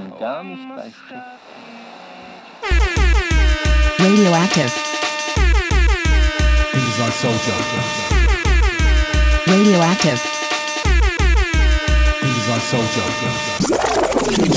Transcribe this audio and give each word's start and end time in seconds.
schon 0.00 0.18
gar 0.18 0.42
nicht 0.42 0.62
bei 0.76 0.84
Schiff. 0.84 1.18
Radioactive. 3.98 4.70
InDesign 6.72 7.12
Soldier. 7.20 7.54
Radioactive. 9.46 10.20
InDesign 12.22 12.60
Soldier. 12.70 14.49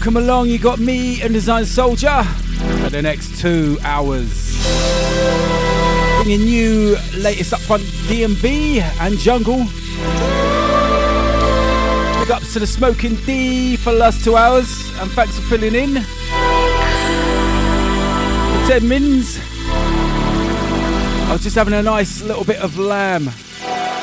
Welcome 0.00 0.16
along. 0.16 0.48
You 0.48 0.58
got 0.58 0.78
me 0.78 1.20
and 1.20 1.34
Design 1.34 1.66
Soldier 1.66 2.22
for 2.22 2.88
the 2.88 3.02
next 3.02 3.38
two 3.38 3.76
hours. 3.84 4.56
Bringing 6.22 6.48
you 6.48 6.96
latest 7.18 7.52
up 7.52 7.60
front 7.60 7.82
DMB 8.08 8.80
and 8.80 9.18
jungle. 9.18 9.58
Big 12.18 12.30
ups 12.30 12.54
to 12.54 12.60
the 12.60 12.66
Smoking 12.66 13.16
D 13.26 13.76
for 13.76 13.92
the 13.92 13.98
last 13.98 14.24
two 14.24 14.38
hours 14.38 14.70
and 15.00 15.10
thanks 15.10 15.38
for 15.38 15.58
filling 15.58 15.74
in. 15.74 15.94
Ted 18.66 18.82
Mins. 18.82 19.38
I 21.28 21.32
was 21.32 21.42
just 21.42 21.56
having 21.56 21.74
a 21.74 21.82
nice 21.82 22.22
little 22.22 22.44
bit 22.44 22.62
of 22.62 22.78
lamb. 22.78 23.28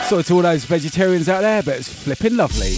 Sorry 0.04 0.24
to 0.26 0.34
all 0.36 0.44
those 0.44 0.64
vegetarians 0.66 1.28
out 1.28 1.42
there, 1.42 1.64
but 1.64 1.78
it's 1.78 1.92
flipping 1.92 2.38
lovely. 2.38 2.76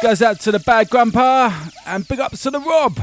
Goes 0.00 0.22
out 0.22 0.38
to 0.40 0.52
the 0.52 0.60
bad 0.60 0.90
grandpa 0.90 1.52
and 1.84 2.06
big 2.06 2.20
ups 2.20 2.44
to 2.44 2.50
the 2.52 2.60
Rob. 2.60 3.00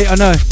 Late, 0.00 0.10
I 0.10 0.14
know. 0.14 0.49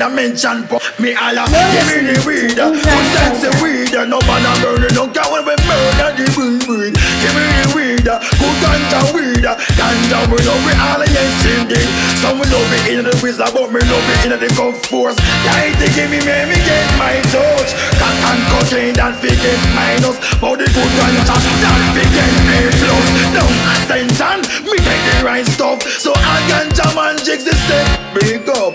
Man 0.00 0.12
a 0.12 0.16
mention 0.16 0.64
Me 0.98 1.14
all 1.14 1.36
give 1.36 1.86
me 1.88 2.08
the 2.08 2.16
weed. 2.24 2.56
Good 2.56 3.06
sense 3.12 3.44
the 3.44 3.50
weed? 3.60 3.92
No 4.08 4.18
man 4.24 4.44
a 4.48 4.52
burn 4.64 4.84
it. 4.84 4.94
No 4.96 5.04
can 5.12 5.28
when 5.28 5.44
we 5.44 5.54
murder 5.68 6.10
the 6.16 6.26
weed 6.36 6.64
weed 6.64 6.94
Give 6.96 7.34
me 7.36 7.44
the 7.44 7.66
weed. 7.76 8.08
Good 8.08 8.56
ganja 8.64 9.00
weed? 9.12 9.44
Ganja 9.44 10.18
we 10.32 10.38
love 10.40 10.68
it 10.68 10.78
all 10.80 11.04
yes 11.04 11.44
indeed 11.44 11.88
Some 12.20 12.40
we 12.40 12.46
love 12.48 12.72
it 12.80 12.96
in 12.96 13.04
the 13.04 13.14
wizard 13.20 13.52
But 13.52 13.68
me 13.72 13.80
love 13.84 14.08
it 14.08 14.32
in 14.32 14.40
the 14.40 14.48
go 14.56 14.72
force. 14.88 15.18
Like 15.44 15.76
they 15.76 15.92
give 15.92 16.08
me 16.08 16.20
me 16.24 16.36
me 16.48 16.56
get 16.64 16.88
my 16.96 17.20
touch. 17.28 17.70
Crack 18.00 18.16
and 18.32 18.42
cocaine 18.48 18.94
that 18.96 19.20
fi 19.20 19.28
get 19.28 19.60
minus. 19.76 20.16
But 20.40 20.64
the 20.64 20.66
good 20.70 20.92
ganja 20.96 21.36
that 21.36 21.80
fi 21.92 22.04
get 22.08 22.32
A 22.48 22.58
plus. 22.80 23.06
No 23.36 23.44
attention 23.76 24.38
Me 24.64 24.76
take 24.80 25.04
the 25.12 25.16
right 25.24 25.46
stuff. 25.46 25.82
So 26.00 26.12
I 26.16 26.40
ganja 26.48 26.88
man 26.96 27.20
jigs 27.20 27.44
the 27.44 27.54
step 27.54 28.09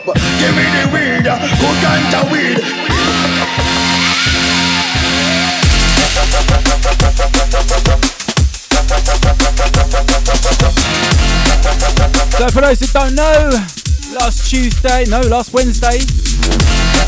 up 0.10 0.16
Give 0.16 0.56
me 0.56 0.64
the 0.64 0.86
weed, 0.94 1.24
good 1.24 1.78
ganja 1.82 2.32
weed. 2.32 2.60
So 12.38 12.48
for 12.50 12.62
those 12.62 12.80
that 12.80 12.92
don't 12.94 13.16
know, 13.16 13.50
last 14.20 14.50
Tuesday, 14.50 15.06
no, 15.06 15.22
last 15.22 15.54
Wednesday 15.54 15.98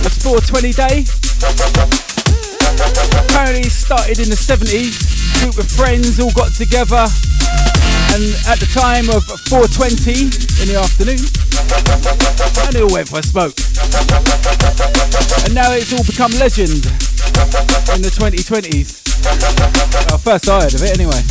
was 0.03 0.17
420 0.23 0.71
day. 0.73 1.05
Apparently 3.27 3.69
started 3.69 4.19
in 4.19 4.29
the 4.29 4.35
70s, 4.35 5.41
group 5.41 5.57
of 5.57 5.69
friends 5.69 6.19
all 6.19 6.31
got 6.31 6.53
together 6.53 7.07
and 8.13 8.23
at 8.47 8.59
the 8.59 8.69
time 8.71 9.09
of 9.09 9.23
420 9.49 10.31
in 10.61 10.67
the 10.69 10.77
afternoon, 10.79 11.19
and 12.65 12.73
they 12.73 12.81
all 12.81 12.93
went 12.93 13.09
for 13.09 13.19
a 13.19 13.23
smoke. 13.23 13.55
And 15.45 15.53
now 15.55 15.71
it's 15.73 15.91
all 15.93 16.03
become 16.03 16.31
legend 16.39 16.85
in 17.95 18.01
the 18.01 18.11
2020s. 18.13 19.03
Well, 20.09 20.19
first 20.19 20.49
I 20.49 20.61
heard 20.61 20.73
of 20.73 20.83
it 20.83 20.93
anyway. 20.97 21.21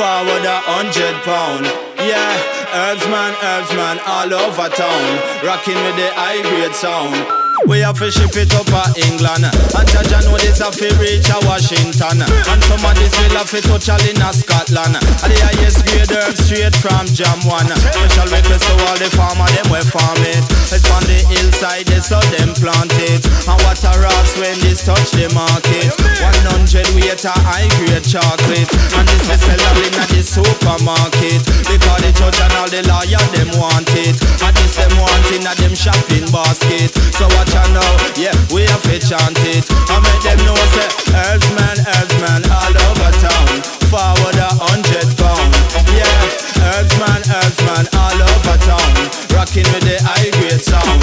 Forward 0.00 0.46
a 0.46 0.58
hundred 0.64 1.14
pound. 1.24 1.89
Yeah, 2.00 2.32
herbsman, 2.72 3.32
herbsman, 3.34 4.00
all 4.06 4.32
over 4.32 4.68
town. 4.74 5.18
Rocking 5.44 5.74
with 5.74 5.96
the 5.96 6.10
high 6.14 6.40
grade 6.40 6.74
sound. 6.74 7.40
We 7.68 7.84
have 7.84 7.98
to 8.00 8.08
ship 8.08 8.32
it 8.40 8.48
up 8.56 8.64
to 8.72 8.88
England. 9.04 9.44
And 9.44 9.84
Jaja 9.84 10.24
know 10.24 10.38
this 10.40 10.64
have 10.64 10.72
to 10.80 10.88
reach 10.96 11.28
a 11.28 11.36
Washington. 11.44 12.24
And 12.24 12.60
some 12.64 12.80
of 12.80 12.94
this 12.96 13.12
will 13.20 13.36
have 13.36 13.52
to 13.52 13.60
touch 13.60 13.92
all 13.92 14.00
in 14.08 14.16
Scotland. 14.32 14.96
And 14.96 15.28
the 15.28 15.38
highest 15.44 15.84
grade 15.84 16.08
herb 16.08 16.34
straight 16.40 16.72
from 16.80 17.04
Jam 17.12 17.36
1 17.44 17.68
Special 17.92 18.28
request 18.32 18.64
to 18.64 18.74
all 18.88 18.96
the 18.96 19.12
farmer, 19.12 19.44
them 19.52 19.68
we 19.68 19.80
farm 19.92 20.24
it. 20.24 20.40
It's 20.72 20.88
on 20.88 21.04
the 21.04 21.20
hillside, 21.28 21.84
they 21.84 22.00
so 22.00 22.16
them 22.32 22.56
plant 22.56 22.96
it 22.96 23.28
And 23.44 23.58
water 23.68 23.92
rocks 24.00 24.40
when 24.40 24.56
this 24.64 24.80
touch 24.80 25.12
the 25.12 25.28
market. 25.36 25.92
100 25.92 26.96
weight 26.96 27.20
a 27.28 27.34
high 27.44 27.68
grade 27.76 28.08
chocolate. 28.08 28.70
And 28.96 29.04
this 29.04 29.24
we 29.28 29.36
sell 29.36 29.62
all 29.68 29.80
in 29.84 29.94
the 30.08 30.20
supermarket. 30.24 31.44
Because 31.68 31.99
the 32.00 32.10
judge 32.16 32.40
and 32.40 32.54
all 32.56 32.68
the 32.68 32.80
lawyer, 32.88 33.24
them 33.36 33.50
want 33.60 33.88
it 33.92 34.16
And 34.40 34.54
this 34.56 34.76
them 34.76 34.92
want 34.96 35.28
in 35.32 35.44
a 35.44 35.52
them 35.60 35.74
shopping 35.76 36.26
basket 36.32 36.90
So 37.14 37.28
what 37.36 37.46
watch 37.46 37.54
and 37.54 37.74
now, 37.74 37.92
yeah, 38.16 38.36
we 38.52 38.64
have 38.66 38.82
to 38.82 38.98
chant 38.98 39.38
it. 39.44 39.64
I 39.88 40.00
make 40.00 40.22
them 40.22 40.38
know 40.44 40.56
say, 40.74 40.88
herdsman, 41.12 41.76
herdsman, 41.84 42.42
all 42.50 42.74
over 42.88 43.10
town. 43.20 43.79
Forward 43.90 44.38
a 44.38 44.46
hundred 44.54 45.02
pound, 45.18 45.50
yeah, 45.90 46.22
herdsman, 46.62 47.26
herdsman, 47.26 47.90
all 47.98 48.22
over 48.22 48.54
town. 48.62 48.94
Rocking 49.34 49.66
with 49.74 49.82
the 49.82 49.98
high 49.98 50.30
grade 50.38 50.62
sound. 50.62 51.02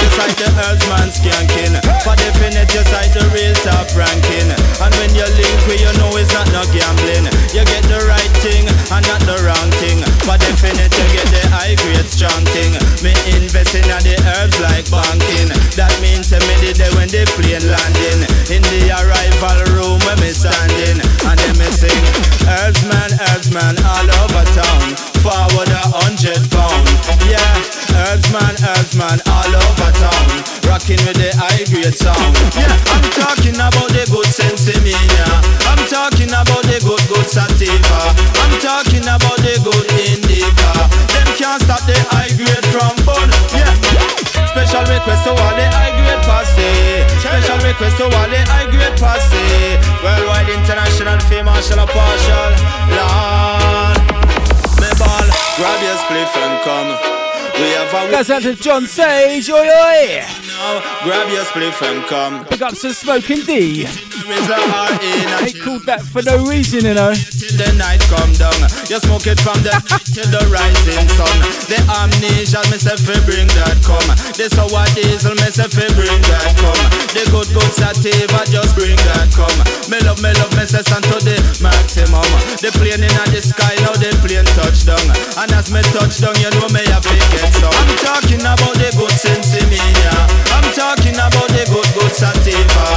Just 0.00 0.16
like 0.16 0.32
the 0.40 0.48
herdsman 0.56 1.12
skanking, 1.12 1.76
for 2.00 2.16
definite, 2.16 2.72
just 2.72 2.88
like 2.88 3.12
the 3.12 3.20
real 3.36 3.52
top 3.60 3.84
ranking. 3.92 4.48
And 4.48 4.92
when 4.96 5.12
you 5.12 5.28
link 5.28 5.60
with 5.68 5.76
you 5.76 5.92
know 6.00 6.08
it's 6.16 6.32
not 6.32 6.48
no 6.56 6.64
gambling. 6.72 7.28
You 7.52 7.68
get 7.68 7.84
the 7.84 8.00
right 8.08 8.32
thing 8.40 8.64
and 8.64 9.04
not 9.04 9.20
the 9.28 9.36
wrong 9.44 9.68
thing. 9.84 10.00
For 10.24 10.40
definite, 10.40 10.88
you 10.88 11.06
get 11.12 11.28
the 11.36 11.44
high 11.52 11.76
grade 11.84 12.08
strong 12.08 12.48
thing. 12.56 12.72
Me 13.04 13.12
investing 13.36 13.84
in 13.84 14.00
the 14.08 14.16
herbs 14.40 14.56
like 14.64 14.88
banking. 14.88 15.52
That 15.76 15.92
means 16.00 16.32
a 16.32 16.40
minute 16.48 16.80
day 16.80 16.88
when 16.96 17.12
they 17.12 17.28
plane 17.36 17.68
landing 17.68 18.24
In 18.50 18.62
the 18.74 18.90
arrival 18.90 19.58
room 19.70 19.98
where 20.02 20.18
me 20.18 20.34
standing 20.34 20.98
And 21.28 21.38
then 21.38 21.54
me 21.62 21.68
sing 21.70 21.94
Herdsman, 22.42 23.14
herdsman 23.14 23.78
all 23.86 24.08
over 24.22 24.44
town 24.50 24.86
Forward 25.22 25.70
a 25.70 25.84
hundred 25.94 26.42
pound. 26.50 26.86
Yeah, 27.30 27.54
herdsman, 27.94 28.58
herdsman 28.58 29.22
all 29.30 29.52
over 29.54 29.90
town 29.94 30.26
Rocking 30.66 30.98
with 31.06 31.22
the 31.22 31.30
high 31.38 31.62
grade 31.70 31.94
sound. 31.94 32.34
Yeah, 32.58 32.74
I'm 32.90 33.06
talking 33.14 33.54
about 33.54 33.94
the 33.94 34.10
good 34.10 34.26
sensimilla 34.26 35.52
I'm 35.70 35.86
talking 35.86 36.28
about 36.28 36.66
the 36.66 36.82
good, 36.82 37.02
good 37.08 37.26
sativa. 37.26 38.00
I'm 38.42 38.54
talking 38.58 39.06
about 39.06 39.38
the 39.42 39.54
good 39.62 39.86
indica. 40.02 40.72
Them 41.14 41.28
can't 41.38 41.62
stop 41.62 41.82
the 41.86 41.96
high 42.10 42.30
grade 42.34 42.66
from 42.74 42.98
Yeah. 43.54 43.70
Special 44.50 44.84
request 44.90 45.24
to 45.24 45.30
all 45.30 45.54
the 45.56 45.66
high 45.70 45.91
request 47.72 47.96
to 47.96 48.04
all 48.04 48.28
the 48.28 48.40
high 48.52 48.68
grade 48.68 48.96
posse. 49.00 49.80
Worldwide, 50.04 50.48
international, 50.52 51.18
famous, 51.28 51.72
and 51.72 51.80
partial. 51.88 52.50
Lord, 52.92 53.96
me 54.76 54.90
ball, 55.00 55.26
grab 55.56 55.80
your 55.80 55.96
spliff 56.04 56.32
and 56.36 56.56
come. 56.64 56.90
We 57.56 57.68
have 57.76 57.92
a 57.92 58.10
That's 58.10 58.30
out 58.30 58.42
to 58.42 58.54
John 58.54 58.86
Sage, 58.86 59.48
oi 59.50 59.68
oi! 59.68 60.24
Now, 60.48 60.80
grab 61.04 61.28
your 61.28 61.44
spliff 61.44 61.80
and 61.82 62.04
come. 62.06 62.44
Pick 62.46 62.62
up 62.62 62.74
some 62.74 62.92
smoking 62.92 63.42
D. 63.44 63.86
They 64.22 65.50
called 65.58 65.82
that 65.90 66.02
for 66.06 66.22
no 66.22 66.46
reason, 66.46 66.86
you 66.86 66.94
know. 66.94 67.10
Till 67.10 67.54
the 67.58 67.74
night 67.74 67.98
come 68.06 68.30
down, 68.38 68.54
you 68.86 68.98
smoke 69.02 69.26
it 69.26 69.42
from 69.42 69.58
the 69.66 69.74
till 70.14 70.28
the 70.30 70.46
rising 70.46 71.08
sun. 71.18 71.36
The 71.66 71.82
amnesia, 71.90 72.62
me 72.70 72.78
say 72.78 72.94
fi 72.94 73.18
bring 73.26 73.50
that 73.58 73.82
come. 73.82 74.06
The 74.38 74.46
sour 74.46 74.86
diesel, 74.94 75.34
me 75.42 75.48
say 75.50 75.66
fi 75.66 75.90
bring 75.98 76.22
that 76.30 76.54
come. 76.62 76.82
The 77.10 77.26
good 77.34 77.50
good 77.50 77.72
sativa, 77.74 78.46
just 78.46 78.78
bring 78.78 78.94
that 79.10 79.26
come. 79.34 79.58
Me 79.90 79.98
love, 80.06 80.22
me 80.22 80.30
love, 80.38 80.54
me 80.54 80.70
say 80.70 80.86
stand 80.86 81.02
to 81.10 81.18
the 81.18 81.36
maximum. 81.58 82.22
The 82.62 82.70
plane 82.78 83.02
in 83.02 83.16
the 83.34 83.40
sky, 83.42 83.74
now 83.82 83.96
the 83.98 84.14
plane 84.22 84.46
touch 84.54 84.86
down. 84.86 85.02
And 85.42 85.50
as 85.50 85.74
me 85.74 85.82
touch 85.90 86.22
down, 86.22 86.38
you 86.38 86.50
know 86.54 86.70
me 86.70 86.86
have 86.94 87.02
to 87.02 87.18
get 87.34 87.50
some. 87.58 87.74
I'm 87.74 87.90
talking 87.98 88.42
about 88.46 88.78
the 88.78 88.88
good 88.94 89.16
sense 89.18 89.50
in 89.58 89.66
me, 89.66 89.82
yeah. 89.82 90.54
I'm 90.54 90.68
talking 90.70 91.18
about 91.18 91.50
the 91.50 91.66
good 91.66 91.88
good 91.98 92.12
sativa. 92.14 92.91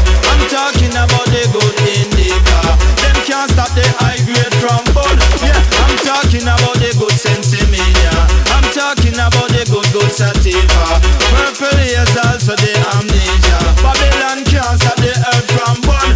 I'm 1.45 1.53
talking 1.53 1.61
the 1.61 1.61
good 1.61 1.77
indica. 1.93 2.59
Them 3.05 3.17
can't 3.21 3.51
stop 3.51 3.69
the 3.77 3.85
high 4.01 4.17
grade 4.25 4.55
from 4.57 4.81
bud. 4.97 5.13
Yeah, 5.45 5.61
I'm 5.85 5.93
talking 6.01 6.41
about 6.41 6.77
the 6.81 6.89
good 6.97 7.13
sensimilla. 7.13 8.25
I'm 8.49 8.65
talking 8.73 9.13
about 9.13 9.53
the 9.53 9.61
good 9.69 9.85
good 9.93 10.09
sativa. 10.09 10.85
Purple 11.29 11.77
is 11.85 12.09
also 12.17 12.57
the 12.57 12.73
amnesia. 12.97 13.59
Babylon 13.85 14.41
can't 14.49 14.73
stop 14.81 14.97
the 14.97 15.13
earth 15.13 15.49
from 15.53 15.77
bud. 15.85 16.15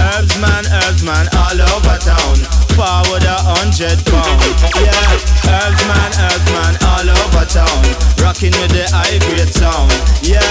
Herbs 0.00 0.36
man, 0.36 0.64
herbs 0.68 1.02
man, 1.02 1.24
all 1.40 1.56
over 1.56 1.96
town. 1.96 2.36
Forward 2.76 3.24
a 3.24 3.36
hundred 3.40 4.04
pound. 4.04 4.40
Yeah, 4.76 5.00
herbs 5.48 5.82
man, 5.88 6.10
herbs 6.28 6.48
man, 6.52 6.74
all 6.92 7.08
over 7.08 7.44
town. 7.48 7.80
Rocking 8.20 8.52
with 8.60 8.72
the 8.72 8.84
high 8.92 9.16
grade 9.28 9.48
sound. 9.48 9.92
Yeah, 10.20 10.44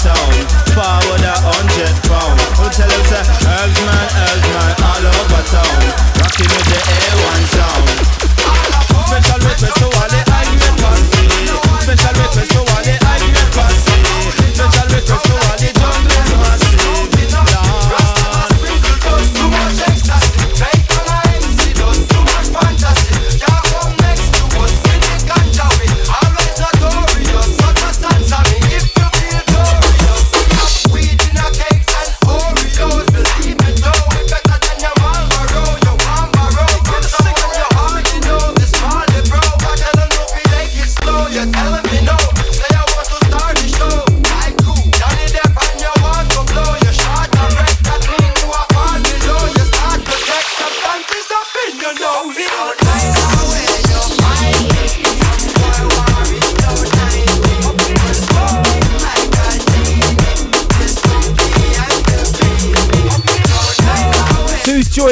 town. 0.00 0.32
Forward 0.72 1.20
a 1.20 1.36
hundred 1.44 1.92
pound. 2.08 2.40
Who 2.56 2.66
tell 2.72 2.88
us 2.88 3.08
that 3.12 3.26
herbs 3.44 3.80
man, 3.84 4.08
herbs 4.16 4.29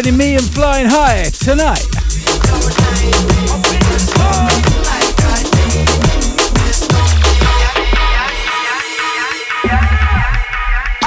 joining 0.03 0.17
me 0.17 0.35
in 0.35 0.41
flying 0.41 0.87
high 0.89 1.25
tonight? 1.25 1.85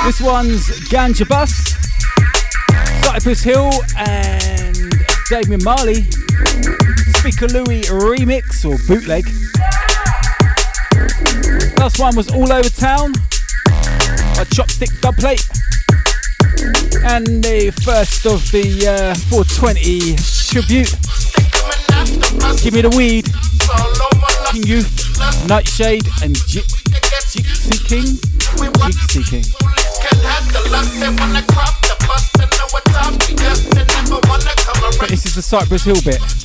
This 0.03 0.19
one's 0.19 0.67
Ganja 0.89 1.25
Bus, 1.25 1.53
Cypress 3.05 3.41
Hill, 3.41 3.71
and 3.95 4.75
Damian 5.29 5.63
Marley. 5.63 6.03
Speaker 7.13 7.47
Louis 7.47 7.83
remix 7.83 8.65
or 8.65 8.77
bootleg. 8.89 9.25
Last 11.77 11.97
one 11.97 12.13
was 12.17 12.29
All 12.29 12.51
Over 12.51 12.69
Town, 12.69 13.11
a 14.35 14.45
chopstick 14.51 14.89
dubplate. 14.99 15.60
And 17.11 17.43
the 17.43 17.71
first 17.83 18.25
of 18.25 18.39
the 18.51 18.87
uh, 18.87 19.13
420 19.27 20.15
tribute. 20.47 20.95
Give 22.63 22.73
me 22.73 22.79
the 22.79 22.89
weed. 22.95 23.27
King 24.53 24.63
Youth, 24.63 25.45
Nightshade, 25.45 26.07
and 26.23 26.33
J- 26.47 26.61
Gypsy 26.61 27.83
King. 27.85 28.15
Gypsy 28.87 29.27
King. 29.27 29.43
But 34.97 35.09
this 35.09 35.25
is 35.25 35.35
the 35.35 35.41
Cypress 35.41 35.83
Hill 35.83 36.01
bit. 36.05 36.40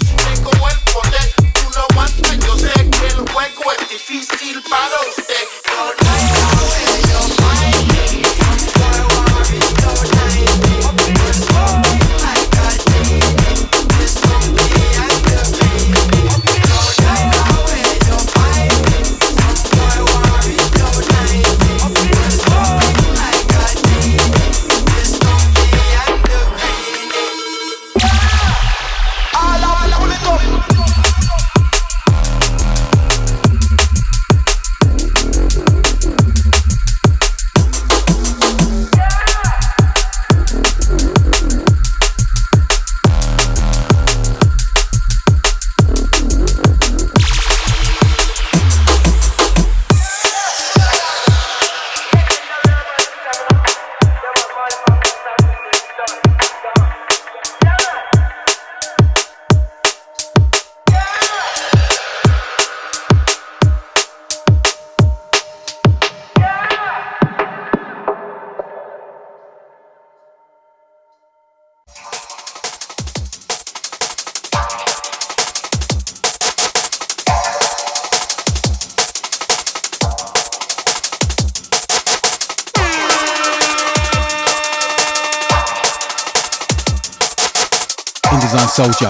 Soldier. 88.77 89.09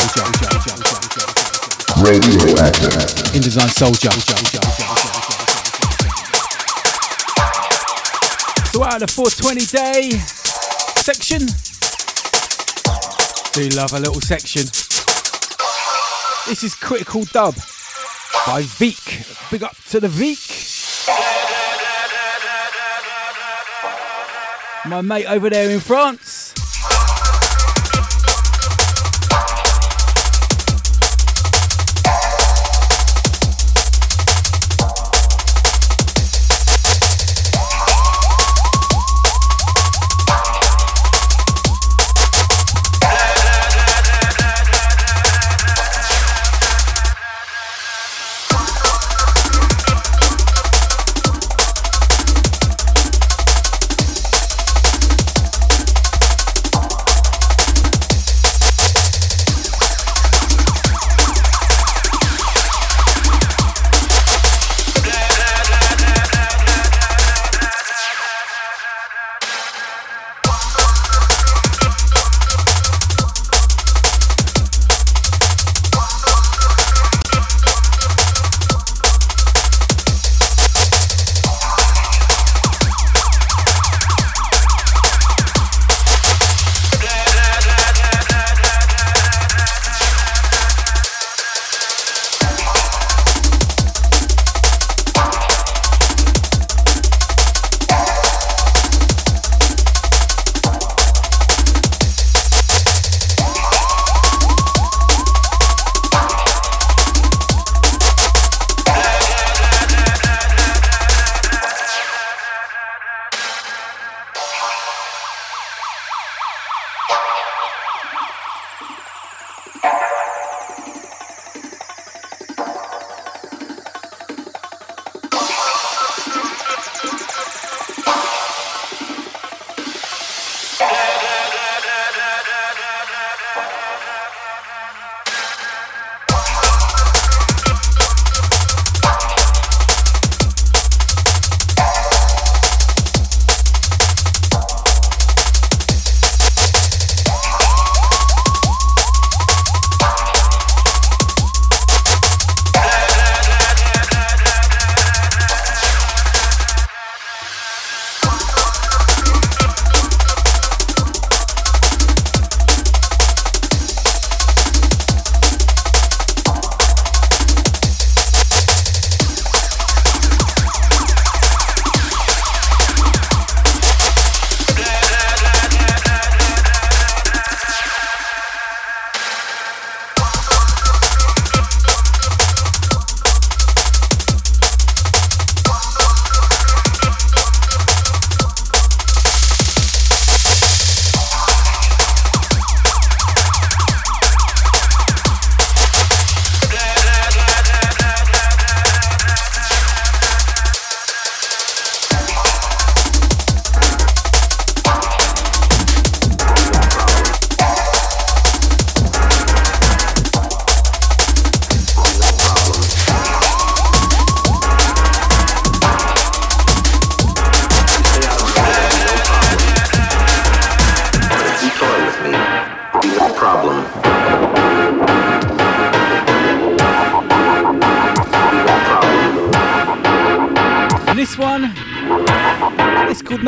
Radioactive. 2.01 2.93
InDesign 3.35 3.69
Soldier. 3.69 4.13
So 8.71 8.85
out 8.85 8.95
of 8.95 9.01
the 9.01 9.09
420 9.09 9.67
day 9.67 10.11
section, 11.03 11.49
do 13.55 13.77
love 13.77 13.93
a 13.95 13.99
little 13.99 14.21
section. 14.21 14.63
This 16.49 16.63
is 16.63 16.77
Critical 16.77 17.25
Dub 17.25 17.57
by 18.47 18.63
Veek. 18.63 19.51
Big 19.51 19.65
up 19.65 19.75
to 19.89 19.99
the 19.99 20.07
Veek. 20.07 21.09
My 24.89 25.01
mate 25.01 25.27
over 25.27 25.51
there 25.51 25.69
in 25.69 25.81
France. 25.81 26.36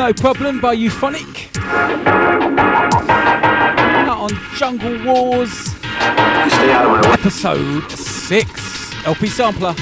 No 0.09 0.13
Problem 0.13 0.59
by 0.59 0.73
Euphonic. 0.75 1.55
Out 4.07 4.21
on 4.21 4.31
Jungle 4.57 5.05
Wars. 5.05 5.75
Episode 7.13 7.91
6. 7.91 9.05
LP 9.05 9.27
Sampler. 9.27 9.75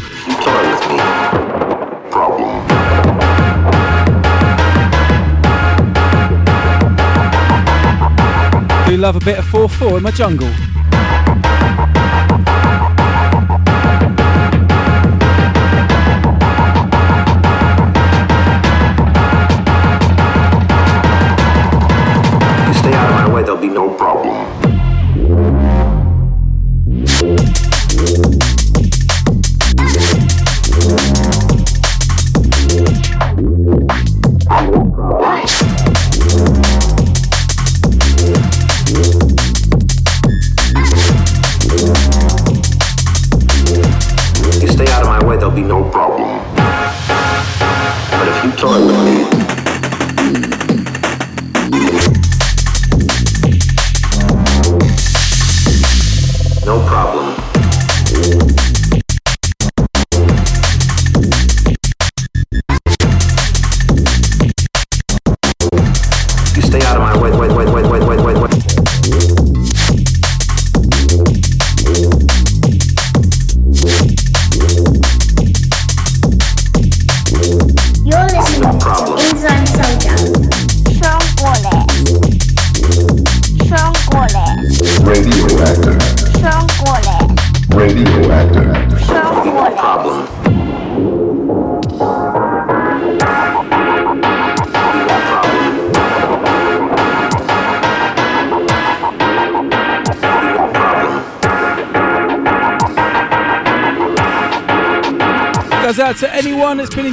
Do 8.86 8.98
love 8.98 9.16
a 9.16 9.22
bit 9.22 9.40
of 9.40 9.46
4-4 9.46 9.96
in 9.96 10.04
my 10.04 10.12
jungle. 10.12 10.77
There'll 23.44 23.62
be 23.62 23.70
no 23.70 23.90
problem. 23.96 24.67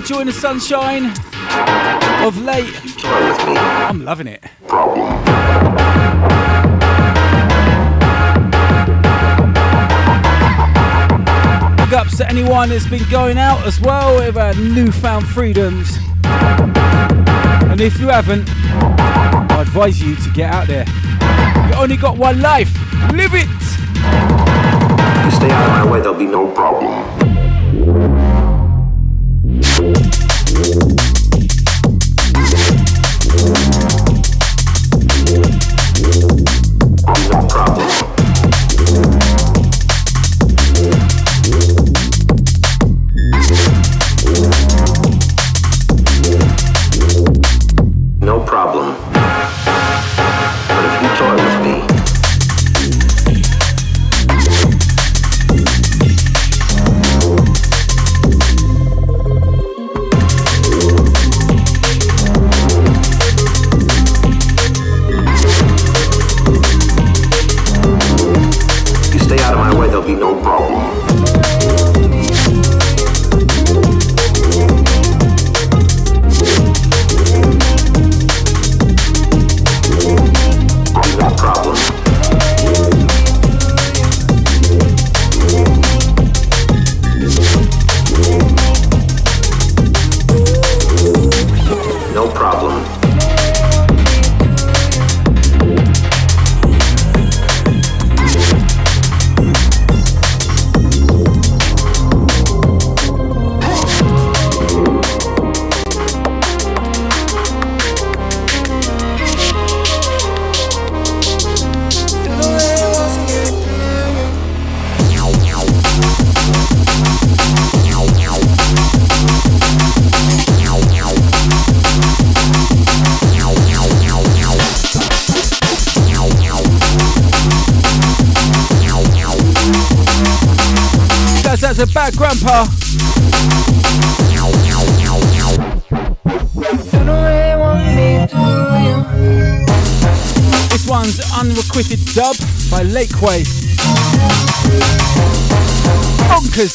Enjoying 0.04 0.26
the 0.26 0.32
sunshine 0.34 1.06
of 2.26 2.38
late. 2.42 2.74
I'm 3.06 4.04
loving 4.04 4.26
it. 4.26 4.42
Big 11.78 11.94
ups 11.94 12.18
to 12.18 12.28
anyone 12.28 12.68
that's 12.68 12.86
been 12.86 13.08
going 13.10 13.38
out 13.38 13.66
as 13.66 13.80
well 13.80 14.16
with 14.16 14.36
uh, 14.36 14.52
newfound 14.52 15.26
freedoms. 15.26 15.96
And 16.24 17.80
if 17.80 17.98
you 17.98 18.08
haven't, 18.08 18.46
I 18.46 19.62
advise 19.62 20.02
you 20.02 20.16
to 20.16 20.30
get 20.32 20.52
out 20.52 20.66
there. 20.66 20.84
You 21.66 21.76
only 21.76 21.96
got 21.96 22.18
one 22.18 22.42
life. 22.42 22.70
Live 23.10 23.32
it! 23.32 23.48
You 25.24 25.30
stay 25.30 25.50
out 25.50 25.64
of 25.64 25.86
my 25.86 25.90
way, 25.90 26.00
there'll 26.00 26.18
be 26.18 26.26
no 26.26 26.52
problem. 26.52 28.23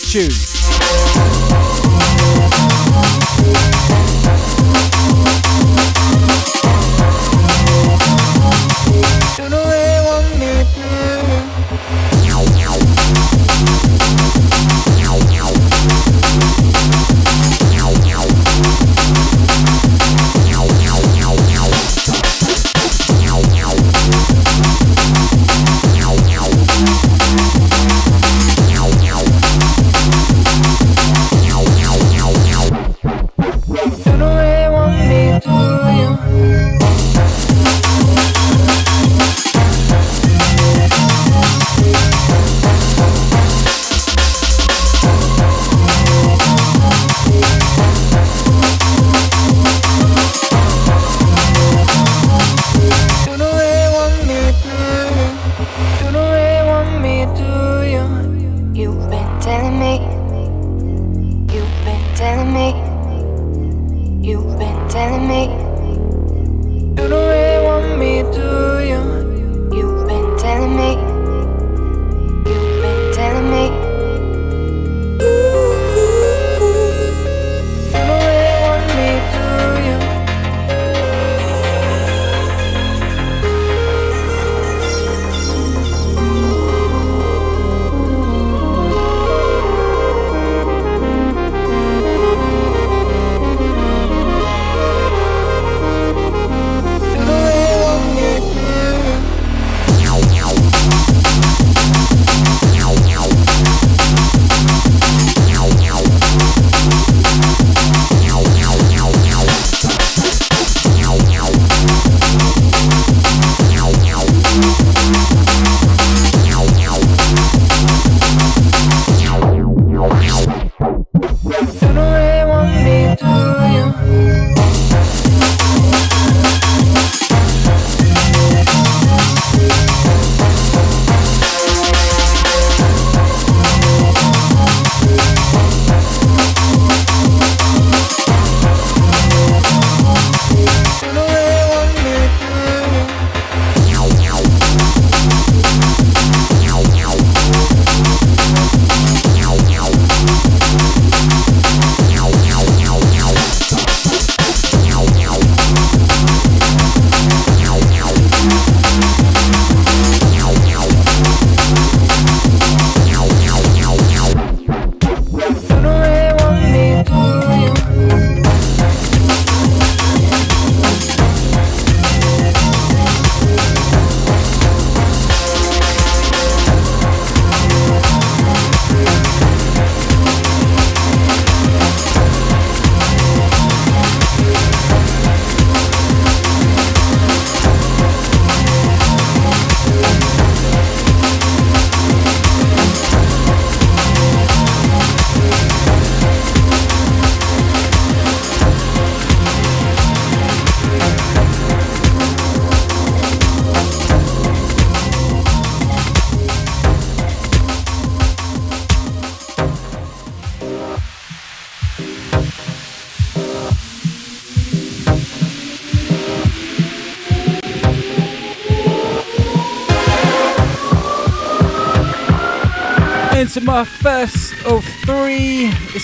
Tune. 0.10 0.49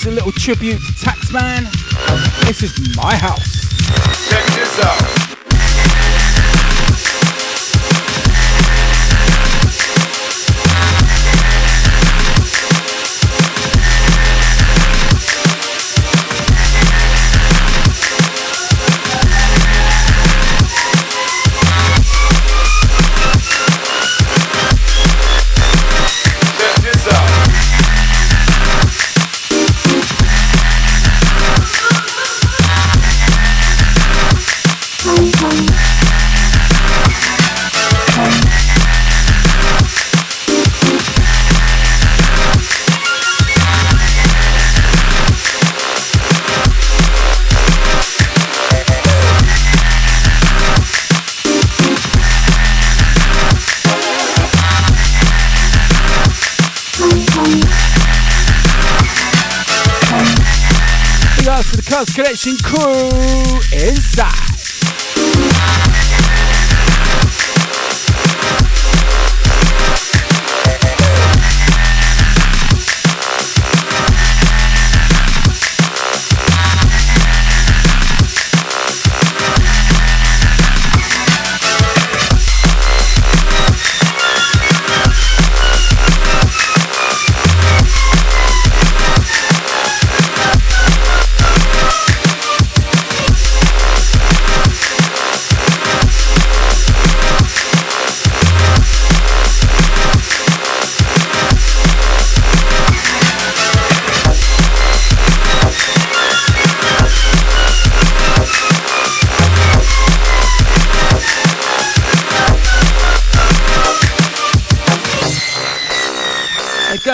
A 0.08 0.12
little 0.12 0.32
tribute 0.32 0.78
to 0.78 0.94
Taxman. 0.94 1.63
This 2.46 2.63
is 2.63 2.96
my 2.96 3.15
house. 3.15 3.44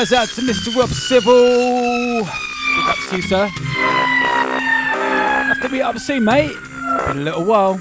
Goes 0.02 0.14
out 0.14 0.30
to 0.30 0.42
Mr. 0.42 0.76
Rob 0.76 0.90
Civil. 0.90 2.24
Big 2.24 2.88
ups 2.90 3.10
to 3.12 3.16
you, 3.18 3.22
sir. 3.22 3.46
Have 5.46 5.62
to 5.62 5.70
meet 5.70 5.84
up 5.84 6.00
soon, 6.00 6.24
mate. 6.24 6.56
Been 7.06 7.20
a 7.20 7.22
little 7.22 7.46
while. 7.46 7.76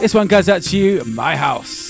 This 0.00 0.14
one 0.14 0.26
goes 0.26 0.48
out 0.48 0.62
to 0.62 0.78
you, 0.78 1.04
my 1.04 1.36
house. 1.36 1.87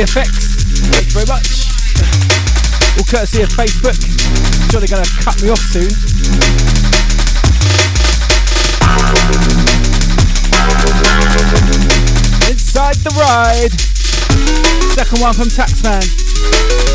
The 0.00 0.04
effects. 0.04 0.54
Thank 0.88 1.06
you 1.06 1.12
very 1.12 1.26
much. 1.26 1.68
All 2.96 3.04
courtesy 3.04 3.42
of 3.42 3.50
Facebook. 3.50 3.96
I'm 4.00 4.70
sure 4.70 4.80
they're 4.80 4.88
going 4.88 5.04
to 5.04 5.10
cut 5.20 5.42
me 5.42 5.50
off 5.50 5.60
soon. 5.60 5.90
Inside 12.48 12.96
the 13.04 13.12
ride. 13.18 13.72
Second 14.94 15.20
one 15.20 15.34
from 15.34 15.48
Taxman. 15.48 16.89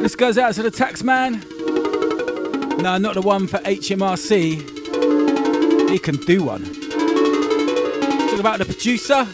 This 0.00 0.16
goes 0.16 0.38
out 0.38 0.54
to 0.54 0.62
the 0.62 0.70
tax 0.70 1.02
man. 1.02 1.44
No, 2.84 2.98
not 2.98 3.14
the 3.14 3.22
one 3.22 3.46
for 3.46 3.56
HMRC. 3.60 4.60
He 5.90 5.98
can 5.98 6.16
do 6.16 6.42
one. 6.42 6.64
Talk 6.64 8.38
about 8.38 8.58
the 8.58 8.66
producer. 8.66 9.24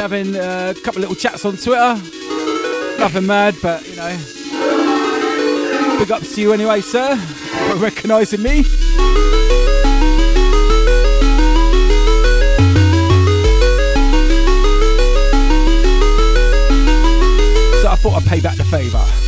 Having 0.00 0.36
uh, 0.36 0.72
a 0.74 0.80
couple 0.80 1.02
little 1.02 1.14
chats 1.14 1.44
on 1.44 1.58
Twitter. 1.58 2.00
Nothing 2.98 3.26
mad, 3.26 3.54
but 3.62 3.86
you 3.86 3.96
know. 3.96 4.16
Big 5.98 6.10
ups 6.10 6.34
to 6.36 6.40
you 6.40 6.54
anyway, 6.54 6.80
sir, 6.80 7.18
for 7.18 7.76
recognising 7.76 8.42
me. 8.42 8.62
So 17.82 17.90
I 17.90 17.96
thought 17.96 18.22
I'd 18.22 18.26
pay 18.26 18.40
back 18.40 18.56
the 18.56 18.64
favour. 18.64 19.21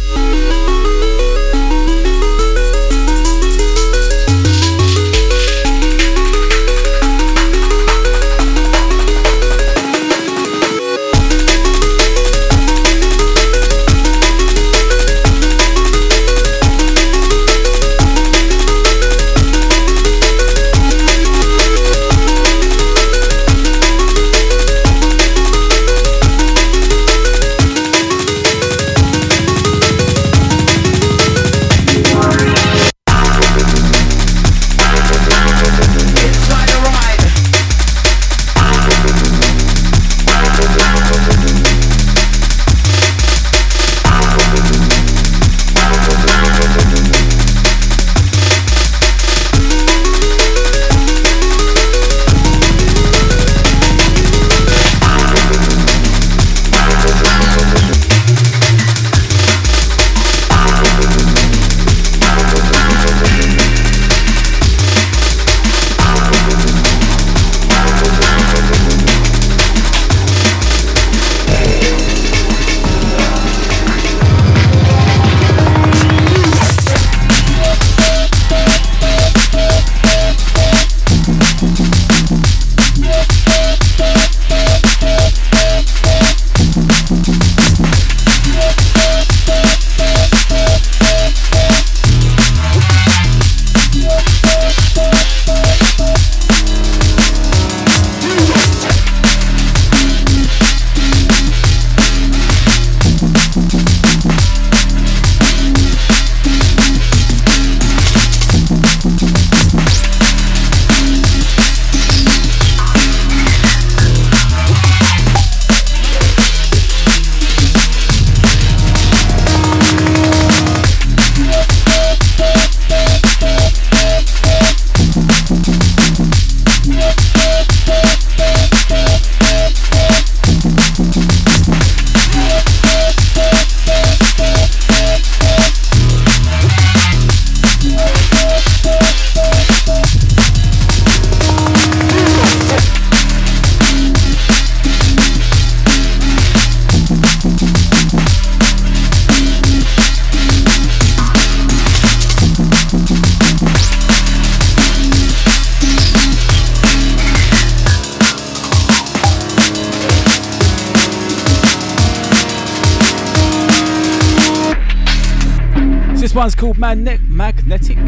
Magnetic. 167.74 167.98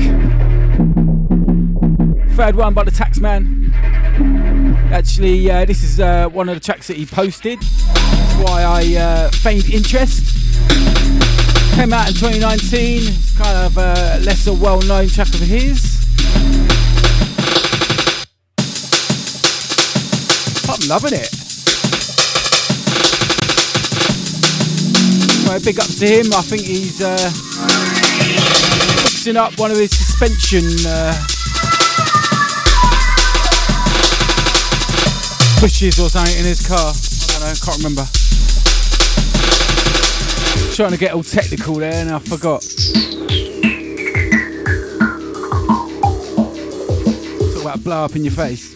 Third 2.37 2.55
one 2.55 2.73
by 2.73 2.85
the 2.85 2.93
Taxman. 2.93 3.73
Actually, 4.93 5.51
uh, 5.51 5.65
this 5.65 5.83
is 5.83 5.99
uh, 5.99 6.29
one 6.29 6.49
of 6.49 6.55
the 6.55 6.61
tracks 6.61 6.87
that 6.87 6.97
he 6.97 7.05
posted. 7.05 7.61
That's 7.61 8.35
why 8.45 8.63
I 8.63 8.95
uh, 8.97 9.31
feigned 9.31 9.69
interest. 9.69 10.23
Came 11.75 11.93
out 11.93 12.07
in 12.07 12.15
2019. 12.15 13.03
It's 13.09 13.37
kind 13.37 13.57
of 13.67 13.77
a 13.77 14.21
lesser 14.23 14.53
well-known 14.53 15.09
track 15.09 15.35
of 15.35 15.41
his. 15.41 16.05
I'm 20.69 20.89
loving 20.89 21.15
it. 21.15 21.33
Right, 25.49 25.65
big 25.65 25.81
ups 25.81 25.99
to 25.99 26.07
him. 26.07 26.33
I 26.35 26.43
think 26.43 26.63
he's 26.63 27.03
uh, 27.03 27.17
up 29.35 29.59
one 29.59 29.73
of 29.73 29.77
his 29.77 29.91
suspension 29.91 30.63
uh, 30.87 31.13
pushes 35.59 35.99
or 35.99 36.09
something 36.09 36.39
in 36.39 36.45
his 36.45 36.65
car. 36.65 36.79
I 36.79 37.27
don't 37.33 37.41
know, 37.41 37.55
can't 37.65 37.79
remember. 37.79 38.07
Trying 40.77 40.93
to 40.93 40.99
get 40.99 41.13
all 41.13 41.25
technical 41.25 41.75
there 41.75 41.95
and 41.95 42.11
I 42.11 42.21
forgot. 42.21 42.63
Talk 47.53 47.63
about 47.63 47.83
blow 47.83 48.05
up 48.05 48.15
in 48.15 48.23
your 48.23 48.33
face. 48.33 48.76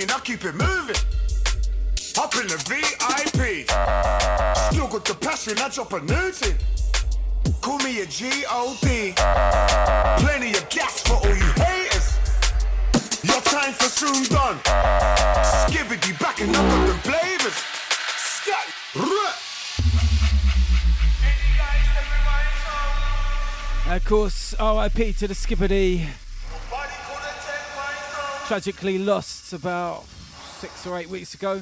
What 0.00 0.12
I'll 0.12 0.20
keep 0.20 0.44
it 0.44 0.54
moving. 0.54 0.96
Up 2.18 2.34
in 2.36 2.46
the 2.46 2.58
VIP. 2.66 3.66
Still 4.70 4.88
got 4.88 5.04
the 5.04 5.14
passion, 5.20 5.58
I 5.58 5.68
drop 5.68 5.92
a 5.92 6.00
new 6.00 6.30
thing. 6.30 6.56
Call 7.60 7.78
me 7.78 8.00
a 8.00 8.06
G-O-D. 8.06 9.14
Plenty 10.18 10.50
of 10.52 10.68
gas 10.68 11.02
for 11.02 11.14
all 11.14 11.26
you 11.26 11.52
haters. 11.56 12.18
Your 13.24 13.40
time 13.42 13.72
for 13.72 13.88
soon 13.88 14.24
done. 14.24 14.58
Skibbity 15.66 16.18
backing 16.20 16.50
up 16.50 16.64
on 16.64 16.86
the 16.86 16.94
flavors. 16.94 17.54
Scat. 18.16 18.66
Of 23.90 24.04
course, 24.04 24.54
RIP 24.60 25.16
to 25.16 25.28
the 25.28 25.34
Skippity. 25.34 26.06
Tragically 28.48 28.96
lost 28.98 29.52
about 29.52 30.04
six 30.58 30.86
or 30.86 30.96
eight 30.96 31.10
weeks 31.10 31.34
ago. 31.34 31.60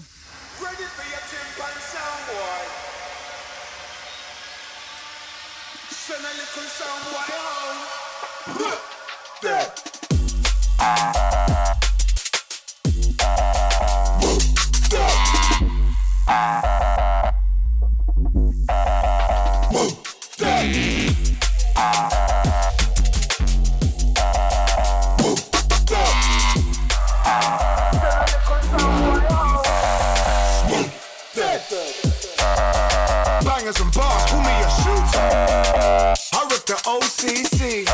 OCC. 37.26 37.84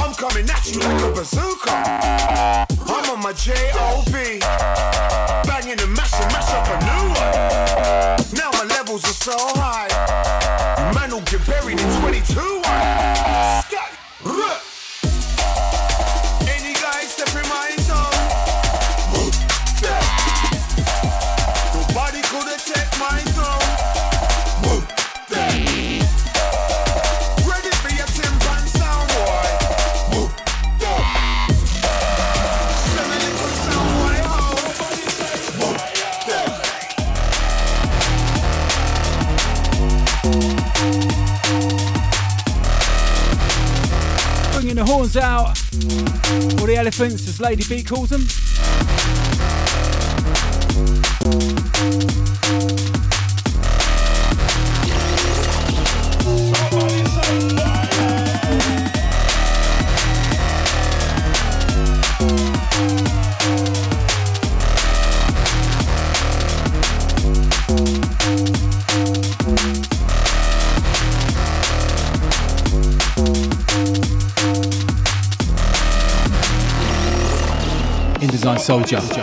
I'm 0.00 0.14
coming 0.14 0.48
at 0.48 0.72
you 0.72 0.80
like 0.80 1.02
a 1.02 1.12
bazooka. 1.12 1.70
I'm 1.70 3.10
on 3.10 3.22
my 3.22 3.32
J.O.B. 3.34 4.40
Banging 5.46 5.80
and 5.80 5.92
mashing, 5.92 6.26
mash 6.32 6.50
up 6.52 6.66
a 6.68 6.78
new 6.88 7.08
one. 7.12 8.32
Now 8.32 8.50
my 8.52 8.64
levels 8.68 9.04
are 9.04 9.08
so 9.12 9.36
high. 9.36 9.91
Elephants 46.82 47.28
as 47.28 47.40
Lady 47.40 47.62
B 47.68 47.84
calls 47.84 48.10
them. 48.10 48.26
InDesign 78.62 79.02
Soldier. 79.02 79.21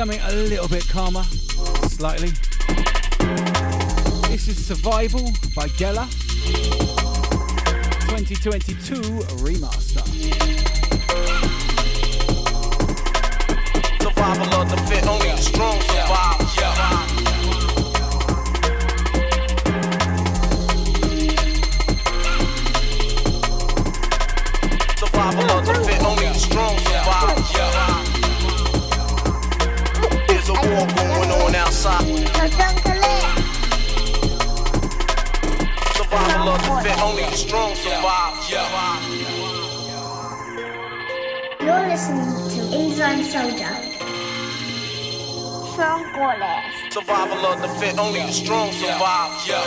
Something 0.00 0.20
a 0.28 0.32
little 0.32 0.66
bit 0.66 0.88
calmer, 0.88 1.22
slightly. 1.90 2.30
This 4.30 4.48
is 4.48 4.64
Survival 4.64 5.30
by 5.54 5.68
Geller. 5.76 6.08
2022 8.08 8.94
remaster. 9.44 10.02
Survival 14.00 14.54
of 14.54 14.70
the 14.70 14.76
fit, 14.88 15.06
only 15.06 15.28
the 15.28 15.36
strong 15.36 15.78
survive. 15.82 16.49
strong 37.40 37.74
survive. 37.74 38.36
Yeah. 38.50 38.68
You're 41.60 41.88
listening 41.88 42.32
to 42.52 42.60
InDesign 42.76 43.24
Soldier. 43.24 43.74
Strong 45.72 46.04
Golas. 46.12 46.92
Survival 46.92 47.46
of 47.46 47.62
the 47.62 47.68
fit, 47.80 47.98
only 47.98 48.20
the 48.20 48.32
strong 48.32 48.70
survive. 48.72 49.32
Yeah. 49.48 49.64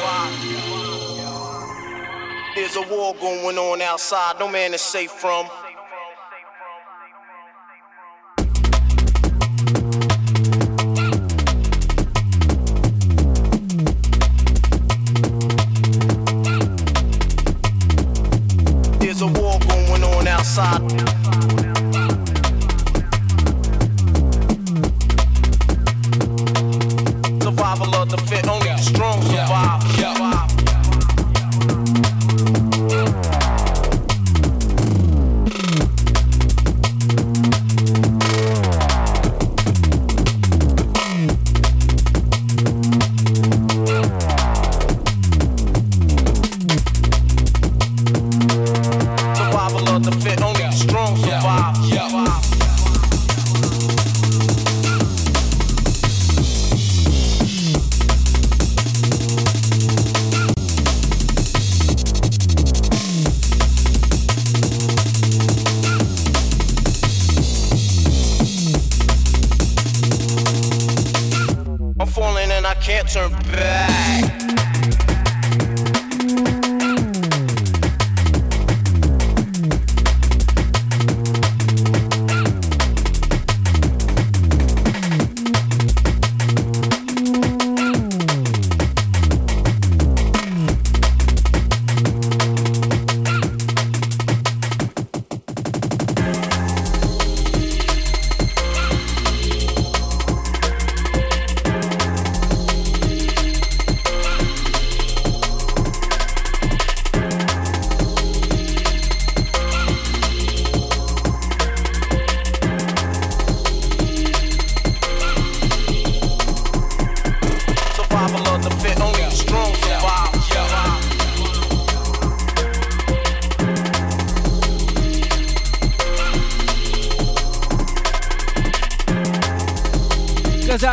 There's 2.55 2.75
a 2.75 2.81
war 2.83 3.15
going 3.19 3.57
on 3.57 3.81
outside, 3.81 4.39
no 4.39 4.47
man 4.47 4.75
is 4.75 4.81
safe 4.81 5.11
from. 5.11 5.47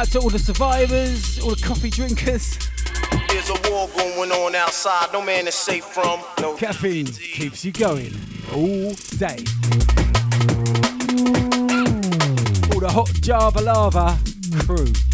Out 0.00 0.06
to 0.06 0.18
all 0.18 0.30
the 0.30 0.38
survivors, 0.38 1.38
all 1.40 1.54
the 1.54 1.62
coffee 1.62 1.90
drinkers. 1.90 2.56
There's 3.28 3.50
a 3.50 3.70
war 3.70 3.86
going 3.94 4.32
on 4.32 4.54
outside, 4.54 5.12
no 5.12 5.20
man 5.20 5.46
is 5.46 5.54
safe 5.54 5.84
from. 5.84 6.20
No 6.40 6.54
Caffeine 6.56 7.06
keeps 7.06 7.66
you 7.66 7.72
going 7.72 8.14
all 8.54 8.94
day. 9.18 9.44
All 12.72 12.80
the 12.80 12.90
hot 12.90 13.12
Java 13.20 13.60
lava 13.60 14.18
crew. 14.60 15.09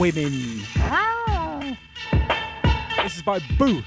Women. 0.00 0.62
Ah. 0.78 1.76
This 3.02 3.16
is 3.16 3.22
by 3.22 3.38
Boo. 3.58 3.82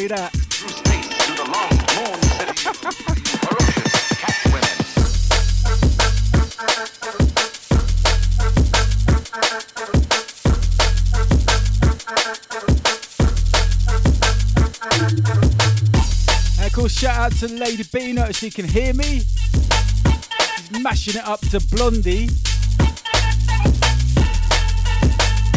say 0.00 0.08
that. 0.08 0.34
And 16.58 16.66
of 16.66 16.72
course, 16.72 16.92
shout 16.92 17.16
out 17.16 17.32
to 17.38 17.46
Lady 17.48 17.84
Beano 17.84 18.24
if 18.24 18.36
she 18.36 18.50
can 18.50 18.64
hear 18.64 18.92
me. 18.94 19.20
She's 19.20 20.80
mashing 20.80 21.20
it 21.20 21.26
up 21.28 21.40
to 21.50 21.60
Blondie. 21.70 22.26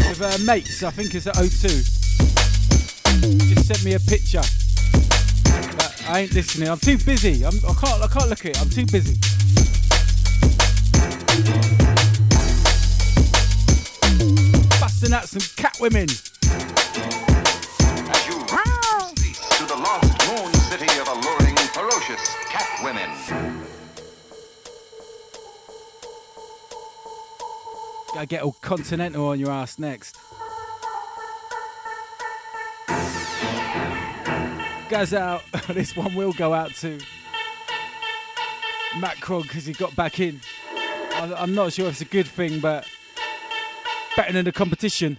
With 0.07 0.19
her 0.19 0.38
mates, 0.45 0.83
I 0.83 0.91
think 0.91 1.15
it's 1.15 1.25
at 1.25 1.35
O2. 1.35 1.96
Sent 3.68 3.84
me 3.84 3.95
a 3.95 3.99
picture. 3.99 4.43
But 5.76 5.91
I 6.07 6.20
ain't 6.20 6.34
listening. 6.34 6.70
I'm 6.70 6.80
too 6.80 6.97
busy. 6.97 7.43
I'm, 7.43 7.53
I 7.68 7.74
can't. 7.74 8.01
I 8.01 8.07
can't 8.07 8.30
look 8.30 8.45
at 8.45 8.51
it. 8.51 8.61
I'm 8.61 8.70
too 8.70 8.86
busy. 8.86 9.15
Busting 14.80 15.11
out 15.11 15.28
some 15.28 15.41
cat 15.57 15.78
women. 15.82 16.07
As 16.07 16.32
you 18.26 18.39
run 18.39 19.15
to 19.18 19.65
the 19.68 19.76
lost 19.76 20.15
moon 20.30 20.53
city 20.53 20.88
of 21.01 21.09
alluring, 21.09 21.57
ferocious 21.76 22.36
cat 22.45 22.70
women. 22.86 23.09
Gotta 28.13 28.28
get 28.28 28.43
all 28.43 28.55
continental 28.61 29.28
on 29.28 29.41
your 29.41 29.51
ass 29.51 29.78
next. 29.78 30.16
Goes 34.89 35.13
out. 35.13 35.43
this 35.67 35.95
one 35.95 36.15
will 36.15 36.31
go 36.31 36.53
out 36.53 36.73
to 36.75 36.97
Matt 38.99 39.17
Krog 39.17 39.43
because 39.43 39.65
he 39.65 39.73
got 39.73 39.95
back 39.95 40.19
in. 40.19 40.39
I'm 41.13 41.53
not 41.53 41.73
sure 41.73 41.88
if 41.88 41.93
it's 41.93 42.01
a 42.01 42.05
good 42.05 42.27
thing, 42.27 42.59
but 42.59 42.88
better 44.15 44.31
than 44.31 44.45
the 44.45 44.51
competition. 44.51 45.17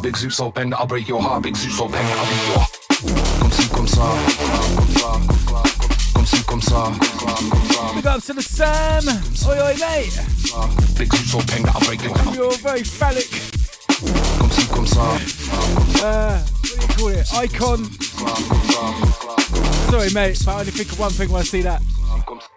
Big 0.00 0.16
Zeus, 0.16 0.36
so 0.36 0.50
bang 0.50 0.72
I'll 0.74 0.86
break 0.86 1.08
your 1.08 1.20
heart, 1.20 1.42
big 1.42 1.56
Zeus, 1.56 1.76
so 1.76 1.88
bang 1.88 2.04
I'll 2.04 2.26
be 2.26 2.36
your. 2.50 2.66
Come 3.40 3.50
see, 3.50 3.68
come 3.68 3.86
ça. 3.86 4.06
Come 6.14 6.26
see, 6.26 6.42
come 6.44 6.60
ça. 6.60 6.92
Big 7.94 8.06
up 8.06 8.22
to 8.22 8.32
the 8.32 8.42
Sam. 8.42 9.08
Oi, 9.48 9.60
oi, 9.60 9.76
mate. 9.78 10.20
Big 10.96 11.12
Zeus, 11.12 11.30
so 11.32 11.40
bang 11.46 11.68
I'll 11.68 11.80
break 11.80 12.02
your 12.02 12.16
heart. 12.16 12.36
You're 12.36 12.52
very 12.58 12.82
phallic. 12.82 13.28
Come 14.38 14.50
see, 14.50 14.66
come 14.68 14.86
ça. 14.86 15.18
Uh, 16.02 16.38
what 16.38 16.62
do 16.62 16.70
you 16.70 16.88
call 16.96 17.08
it? 17.08 17.26
Icon. 17.34 17.84
Sorry, 19.90 20.10
mate, 20.12 20.38
but 20.44 20.54
I 20.54 20.60
only 20.60 20.72
think 20.72 20.92
of 20.92 20.98
one 20.98 21.10
thing 21.10 21.30
when 21.30 21.40
I 21.40 21.44
see 21.44 21.62
that. 21.62 21.82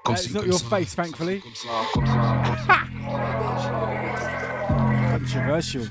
Uh, 0.06 0.12
it's 0.12 0.34
not 0.34 0.46
your 0.46 0.60
face, 0.60 0.94
thankfully. 0.94 1.42
Controversial. 5.14 5.88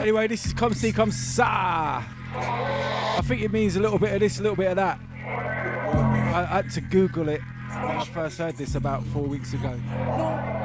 Anyway, 0.00 0.26
this 0.26 0.46
is 0.46 0.52
Come 0.52 0.74
See 0.74 0.92
Come 0.92 1.10
Sa. 1.10 2.02
I 2.34 3.20
think 3.24 3.42
it 3.42 3.52
means 3.52 3.76
a 3.76 3.80
little 3.80 3.98
bit 3.98 4.12
of 4.14 4.20
this, 4.20 4.38
a 4.40 4.42
little 4.42 4.56
bit 4.56 4.68
of 4.68 4.76
that. 4.76 4.98
I, 5.14 6.40
I 6.42 6.44
had 6.44 6.70
to 6.70 6.80
Google 6.80 7.28
it 7.28 7.40
when 7.42 7.96
I 7.96 8.04
first 8.06 8.38
heard 8.38 8.56
this 8.56 8.74
about 8.74 9.04
four 9.06 9.22
weeks 9.22 9.52
ago. 9.52 9.78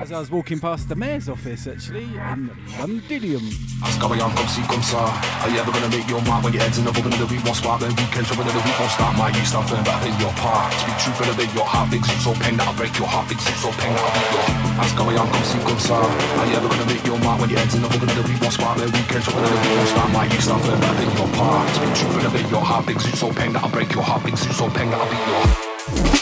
As 0.06 0.14
I 0.14 0.20
was 0.22 0.30
walking 0.30 0.60
past 0.60 0.86
the 0.86 0.94
mayor's 0.94 1.28
office, 1.30 1.66
actually, 1.66 2.06
in 2.06 2.54
Londinium. 2.78 3.42
Ask 3.82 3.98
how 3.98 4.14
I 4.14 4.22
am, 4.22 4.30
come 4.38 4.46
see, 4.54 4.62
come 4.70 4.86
ça. 4.86 5.02
Are 5.02 5.50
you 5.50 5.58
ever 5.58 5.74
gonna 5.74 5.90
make 5.90 6.06
your 6.06 6.22
mark 6.30 6.46
when 6.46 6.54
your 6.54 6.62
head's 6.62 6.78
in 6.78 6.86
the 6.86 6.94
oven 6.94 7.10
of 7.10 7.18
the 7.18 7.26
week 7.26 7.42
won't 7.42 7.58
spark? 7.58 7.82
Then 7.82 7.90
weekend 7.98 8.30
trouble 8.30 8.46
of 8.46 8.54
the 8.54 8.62
week 8.62 8.78
won't 8.78 8.94
start. 8.94 9.18
My 9.18 9.34
youth 9.34 9.50
start 9.50 9.66
firm, 9.66 9.82
but 9.82 9.98
I 9.98 10.14
your 10.22 10.30
part. 10.38 10.70
Speak 10.78 10.94
truth 11.02 11.26
and 11.26 11.34
obey 11.34 11.50
your 11.58 11.66
heart. 11.66 11.90
Zeus, 11.90 12.22
so 12.22 12.38
pen 12.38 12.54
that'll 12.54 12.78
break 12.78 12.94
your 13.02 13.10
heart. 13.10 13.34
Zeus, 13.34 13.50
so 13.58 13.74
pen 13.82 13.98
that'll 13.98 14.14
be 14.14 14.22
your. 14.30 14.46
Ask 14.78 14.94
how 14.94 15.10
I 15.10 15.18
am, 15.18 15.26
come 15.26 15.46
see, 15.50 15.62
come 15.66 15.82
ça. 15.82 15.98
Are 15.98 16.46
you 16.46 16.54
ever 16.54 16.70
gonna 16.70 16.86
make 16.86 17.02
your 17.02 17.18
mark 17.26 17.42
when 17.42 17.50
your 17.50 17.58
head's 17.66 17.74
in 17.74 17.82
the 17.82 17.90
oven 17.90 18.06
of 18.06 18.14
the 18.14 18.26
week 18.30 18.38
won't 18.46 18.54
spark? 18.54 18.78
Then 18.78 18.94
weekend 18.94 19.26
trouble 19.26 19.42
of 19.42 19.50
the 19.50 19.58
week 19.58 19.74
won't 19.74 19.90
start. 19.90 20.10
My 20.14 20.30
youth 20.30 20.46
start 20.46 20.62
firm, 20.62 20.78
but 20.86 20.94
I 20.94 21.06
your 21.18 21.30
part. 21.34 21.66
Speak 21.74 21.94
truth 21.98 22.18
and 22.22 22.30
obey 22.30 22.46
your 22.54 22.62
heart. 22.62 22.86
Zeus, 22.94 23.18
so 23.18 23.34
pen 23.34 23.58
that'll 23.58 23.74
break 23.74 23.90
your 23.90 24.06
heart. 24.06 24.22
Zeus, 24.22 24.54
so 24.54 24.70
pen 24.70 24.86
that'll 24.94 25.10
be 25.10 25.18
your. 25.18 25.50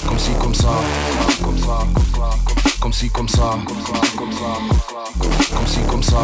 Comme 0.07 0.19
si, 0.23 0.31
comme 0.39 0.55
ça, 0.55 0.71
comme 1.43 1.59
ça, 1.59 1.84
comme 1.84 2.52
si, 2.91 3.09
comme 3.09 3.29
ça, 3.29 3.57
comme 3.65 3.81
ça, 3.81 3.93
comme 4.17 4.31
si, 5.67 5.79
comme 5.89 6.03
ça, 6.03 6.17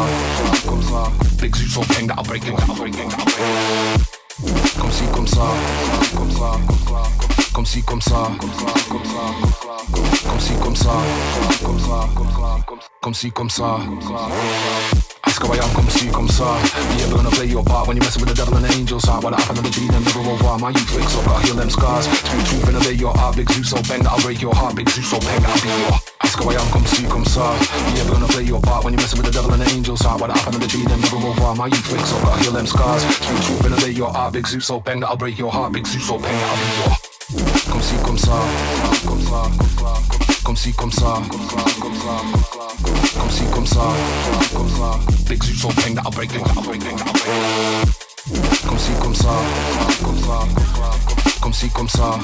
comme 0.68 0.84
ça. 0.84 1.10
Big 1.39 1.55
Zeus 1.55 1.74
so 1.74 1.82
bang 1.93 2.07
that'll 2.07 2.24
break 2.24 2.45
it, 2.45 2.55
that'll 2.57 2.76
break 2.76 2.95
it, 2.95 3.10
that'll 3.10 3.26
break 3.26 3.39
it. 3.39 3.45
Comme 4.80 4.91
si, 4.91 5.05
comme 5.14 5.28
ça, 5.28 5.47
comme 6.18 6.32
ça, 6.32 6.60
comme 7.53 7.66
si, 7.66 7.82
comme 7.84 8.01
ça, 8.01 8.32
comme 8.39 8.51
si, 10.39 10.53
comme 10.60 10.76
ça, 10.76 10.91
comme 11.64 11.80
ça, 11.80 12.10
comme 13.01 13.14
si, 13.14 13.32
comme 13.32 13.49
ça. 13.49 13.80
Ask 15.24 15.41
how 15.41 15.53
I 15.53 15.57
am, 15.57 15.70
come 15.74 15.89
see, 15.89 16.10
come 16.10 16.28
ça. 16.28 16.57
You 16.97 17.05
ever 17.05 17.16
gonna 17.18 17.30
play 17.30 17.45
your 17.45 17.64
part 17.64 17.88
when 17.88 17.95
you're 17.95 18.03
messing 18.03 18.22
with 18.22 18.30
the 18.30 18.36
devil 18.36 18.55
and 18.55 18.66
the 18.66 18.74
angels 18.74 19.05
heart? 19.05 19.24
What 19.24 19.34
happened 19.36 19.57
to 19.57 19.64
the 19.64 19.70
dream, 19.70 19.88
them 19.88 20.03
never 20.03 20.20
over. 20.20 20.57
My 20.57 20.72
youth 20.72 20.91
wakes 20.95 21.16
up, 21.16 21.28
I 21.28 21.41
heal 21.43 21.55
them 21.55 21.70
scars. 21.70 22.05
Speak 22.05 22.45
truth 22.45 22.68
and 22.68 22.78
obey 22.78 22.93
your 22.93 23.14
heart, 23.14 23.36
big 23.36 23.49
Zeus 23.51 23.70
so 23.70 23.82
bang 23.84 24.01
that'll 24.01 24.20
break 24.22 24.41
your 24.41 24.55
heart, 24.55 24.76
big 24.76 24.89
Zeus 24.89 25.10
so 25.10 25.20
bang 25.20 25.41
that'll 25.41 25.62
be 25.62 25.70
your. 25.70 25.99
How 26.40 26.48
I 26.48 26.56
am, 26.56 26.64
come 26.72 26.86
see, 26.86 27.04
come 27.04 27.26
ça. 27.26 27.52
You 27.96 28.00
ever 28.00 28.14
gonna 28.14 28.28
play 28.28 28.44
your 28.44 28.62
part 28.62 28.86
when 28.86 28.94
you're 28.94 29.02
messing 29.02 29.20
with 29.20 29.28
the 29.28 29.34
devil 29.34 29.52
and 29.52 29.62
the 29.62 29.70
angels 29.76 30.00
heart? 30.00 30.22
What 30.22 30.32
happened 30.32 30.54
to 30.54 30.60
the 30.60 30.68
dream, 30.68 30.86
them 30.86 31.02
never 31.02 31.18
over. 31.18 31.54
My 31.56 31.68
youth 31.68 31.92
wakes 31.92 32.14
up, 32.14 32.24
I 32.24 32.40
heal 32.40 32.54
them 32.54 32.66
scars. 32.66 33.04
Speak 33.04 33.42
truth 33.44 33.66
and 33.66 33.74
obey 33.74 33.92
your 33.92 34.10
heart, 34.10 34.32
big 34.32 34.48
Zeus 34.48 34.66
so 34.66 34.80
bang 34.80 35.02
that'll 35.02 35.18
break 35.18 35.38
your 35.38 35.52
heart, 35.52 35.74
big 35.74 35.86
Zeus 35.86 36.08
so 36.08 36.18
bang 36.18 36.32
that'll 36.32 36.58
be 36.64 36.70
your. 36.80 36.96
Comme 37.68 37.82
si, 37.82 37.98
comme 38.08 38.18
ça, 38.18 38.40
comme 39.06 39.22
ça, 39.22 39.52
comme 40.46 40.56
si, 40.56 40.72
comme 40.72 40.94
ça, 40.94 41.22
comme 41.28 41.42
si, 43.30 43.44
comme 43.52 43.66
ça, 43.68 43.94
comme 44.56 44.70
ça. 44.80 44.98
Big 45.28 45.44
Zeus 45.44 45.60
so 45.62 45.68
bang 45.76 45.94
that'll 45.94 46.12
break 46.12 46.32
that'll 46.32 46.64
break 46.64 46.80
that'll 46.80 46.88
break 46.88 46.88
it. 46.88 46.96
Comme 48.66 48.80
si, 48.80 48.94
comme 49.02 49.14
ça, 49.14 49.28
comme 50.02 50.22
ça, 50.24 50.48
comme 51.06 51.28
si, 51.54 51.70
comme 51.70 51.89
ça, 51.89 52.20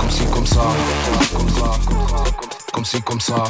comme 0.00 0.10
si, 0.10 0.24
comme 0.26 0.46
ça, 0.46 0.60
comme 2.72 2.84
si, 2.84 3.02
comme 3.02 3.20
ça. 3.20 3.44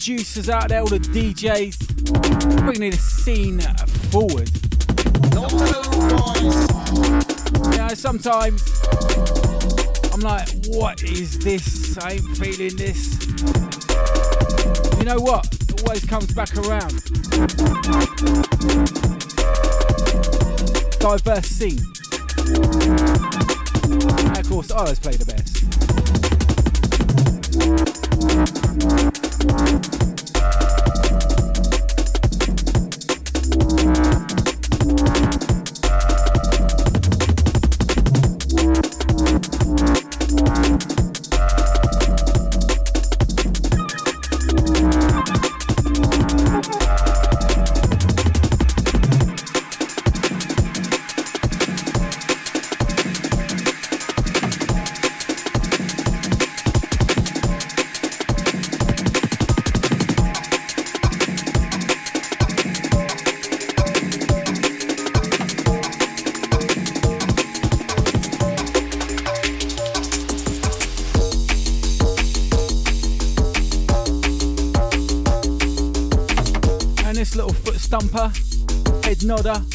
Producers 0.00 0.48
out 0.48 0.70
there, 0.70 0.80
all 0.80 0.86
the 0.86 0.98
DJs, 0.98 1.76
bringing 2.64 2.90
the 2.90 2.96
scene 2.96 3.60
forward. 4.08 4.50
You 7.70 7.76
know, 7.76 7.88
sometimes 7.92 8.62
I'm 10.14 10.20
like, 10.20 10.48
what 10.68 11.02
is 11.02 11.38
this? 11.40 11.98
I 11.98 12.12
ain't 12.12 12.36
feeling 12.38 12.76
this. 12.78 13.26
You 14.96 15.04
know 15.04 15.20
what? 15.20 15.46
It 15.68 15.82
always 15.86 16.06
comes 16.06 16.32
back 16.32 16.56
around. 16.56 17.04
Diverse 20.98 21.46
scene. 21.46 21.78
And 24.24 24.38
of 24.38 24.48
course, 24.48 24.70
I 24.70 24.78
always 24.78 24.98
play 24.98 25.16
the 25.16 25.26
best. 25.26 25.39
Head 79.46 79.69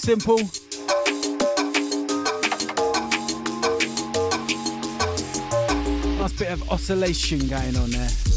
simple. 0.00 0.38
Nice 6.18 6.32
bit 6.32 6.50
of 6.50 6.70
oscillation 6.70 7.46
going 7.48 7.76
on 7.76 7.90
there. 7.90 8.29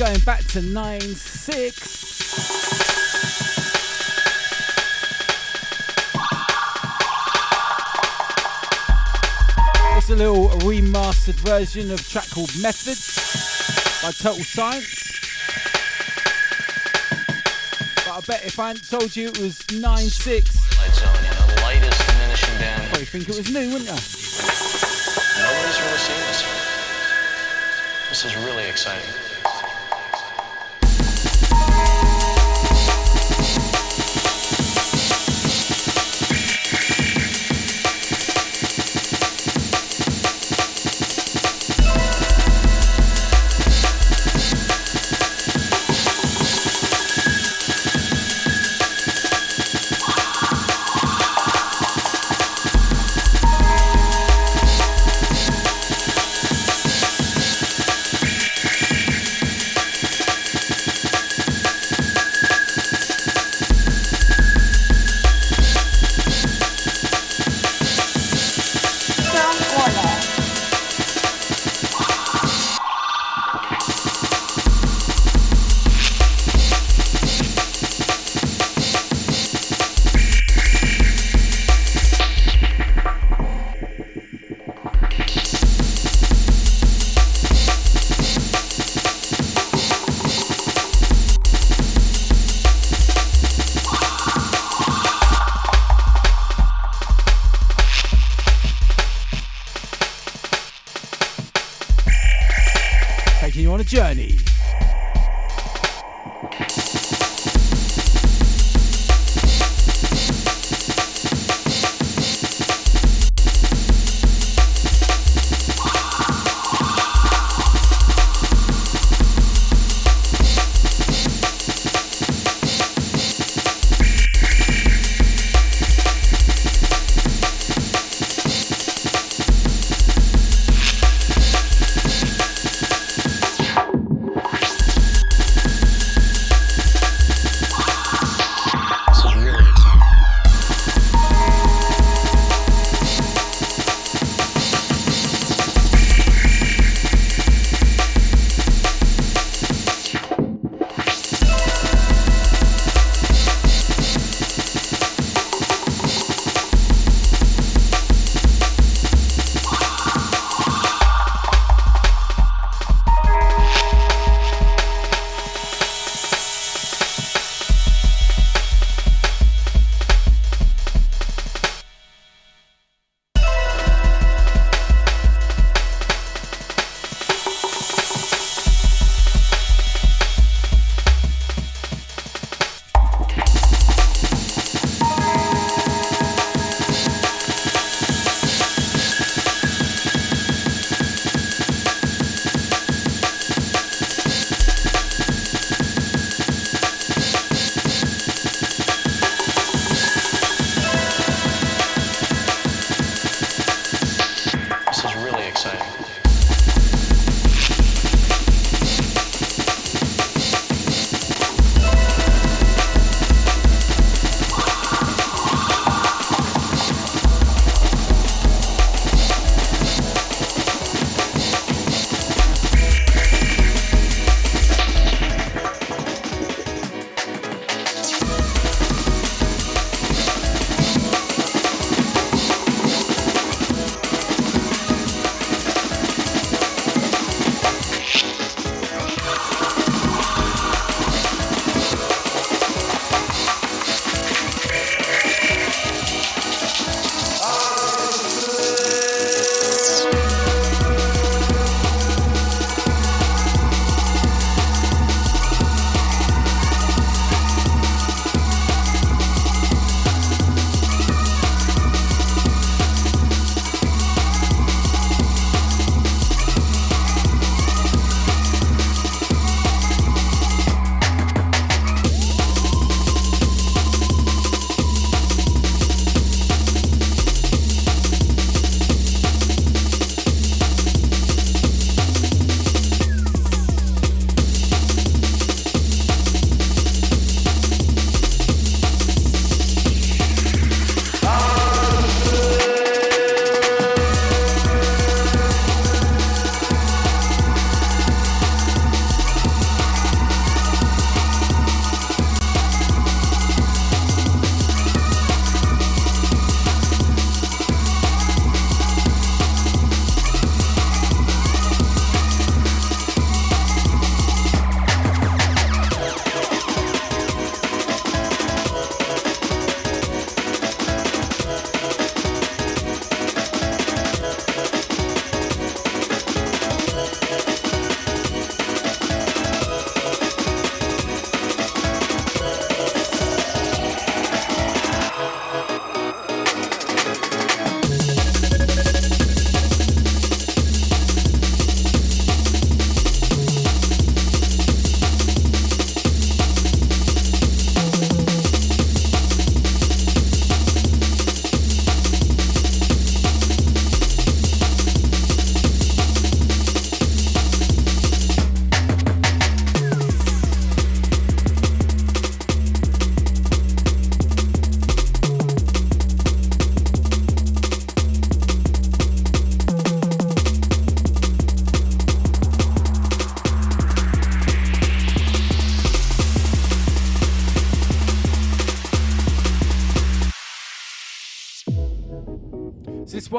Going 0.00 0.18
back 0.20 0.42
to 0.44 0.62
9 0.62 1.00
6. 1.02 1.76
It's 9.98 10.08
a 10.08 10.16
little 10.16 10.48
remastered 10.60 11.34
version 11.34 11.90
of 11.90 12.00
track 12.08 12.30
called 12.30 12.50
Methods 12.62 14.00
by 14.02 14.12
Total 14.12 14.42
Science. 14.42 15.20
But 17.96 18.08
I 18.08 18.20
bet 18.26 18.46
if 18.46 18.58
I 18.58 18.68
hadn't 18.68 18.88
told 18.88 19.14
you 19.14 19.28
it 19.28 19.38
was 19.38 19.70
9 19.70 19.98
6, 19.98 20.78
Light 20.78 20.94
zone, 20.94 21.14
you 21.16 21.30
know, 21.30 21.46
the 21.46 21.60
light 21.60 21.82
is 21.82 21.98
diminishing 22.06 22.58
down. 22.58 22.80
probably 22.86 23.04
think 23.04 23.28
it 23.28 23.36
was 23.36 23.52
new, 23.52 23.70
wouldn't 23.70 23.84
you? 23.84 23.90
Really 23.90 25.72
seen 25.98 26.20
this. 26.24 26.42
This 28.08 28.24
is 28.24 28.34
really 28.36 28.64
exciting. 28.64 29.29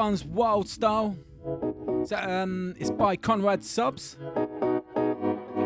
One's 0.01 0.25
Wild 0.25 0.67
Style. 0.67 1.15
So, 2.05 2.15
um, 2.15 2.73
it's 2.79 2.89
by 2.89 3.15
Conrad 3.15 3.63
Subs. 3.63 4.17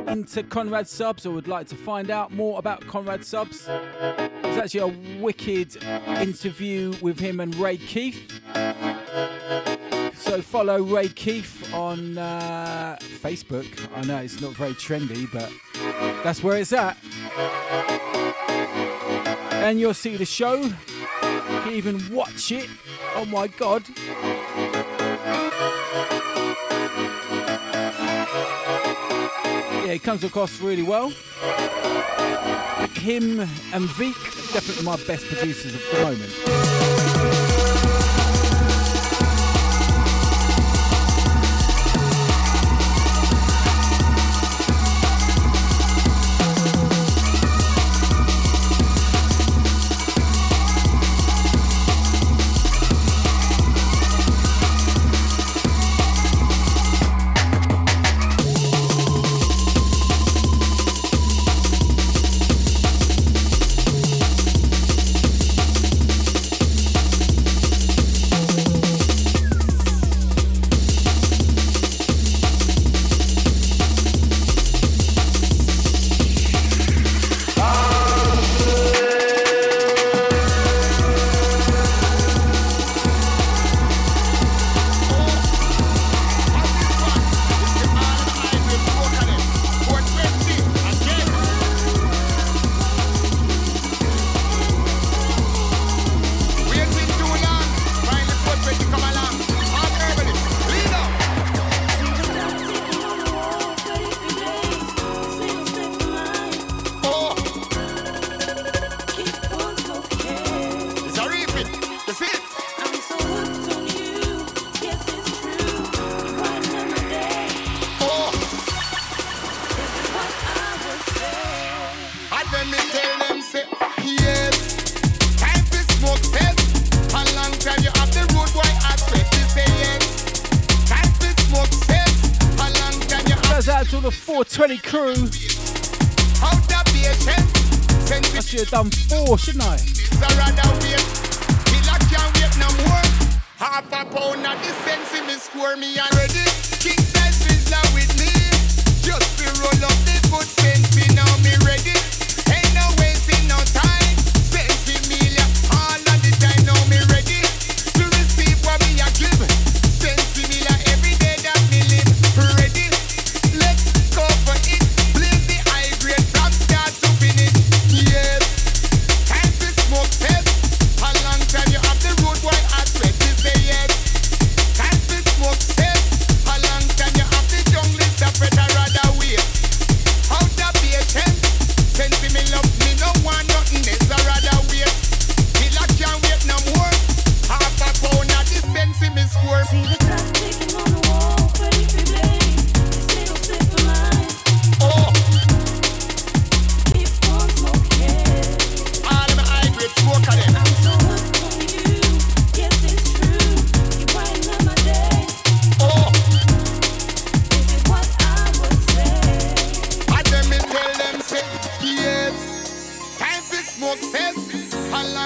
Into 0.10 0.44
Conrad 0.44 0.90
Subs, 0.90 1.26
or 1.26 1.32
would 1.32 1.48
like 1.48 1.68
to 1.68 1.76
find 1.76 2.12
out 2.12 2.34
more 2.34 2.60
about 2.60 2.86
Conrad 2.86 3.24
Subs. 3.24 3.66
There's 3.66 4.58
actually 4.58 4.80
a 4.82 5.22
wicked 5.22 5.82
interview 6.20 6.94
with 7.02 7.18
him 7.18 7.40
and 7.40 7.56
Ray 7.56 7.78
Keith. 7.78 8.42
So 10.18 10.42
follow 10.42 10.82
Ray 10.82 11.08
Keith 11.08 11.74
on 11.74 12.18
uh, 12.18 12.98
Facebook. 13.00 13.88
I 13.96 14.02
know 14.02 14.18
it's 14.18 14.42
not 14.42 14.52
very 14.52 14.74
trendy, 14.74 15.32
but 15.32 15.50
that's 16.26 16.44
where 16.44 16.58
it's 16.58 16.74
at. 16.74 16.98
And 19.54 19.80
you'll 19.80 19.94
see 19.94 20.18
the 20.18 20.26
show. 20.26 20.56
You 20.56 20.74
can 21.22 21.72
even 21.72 22.14
watch 22.14 22.52
it. 22.52 22.70
Oh 23.18 23.26
my 23.26 23.48
god. 23.48 23.84
Yeah, 29.86 29.94
he 29.94 30.00
comes 30.00 30.24
across 30.24 30.60
really 30.60 30.84
well. 30.84 31.10
Him 32.94 33.40
and 33.40 33.88
Veek, 33.96 34.54
definitely 34.54 34.84
my 34.84 34.98
best 35.08 35.26
producers 35.28 35.76
of 35.76 35.82
the 35.92 36.02
moment. 36.02 37.45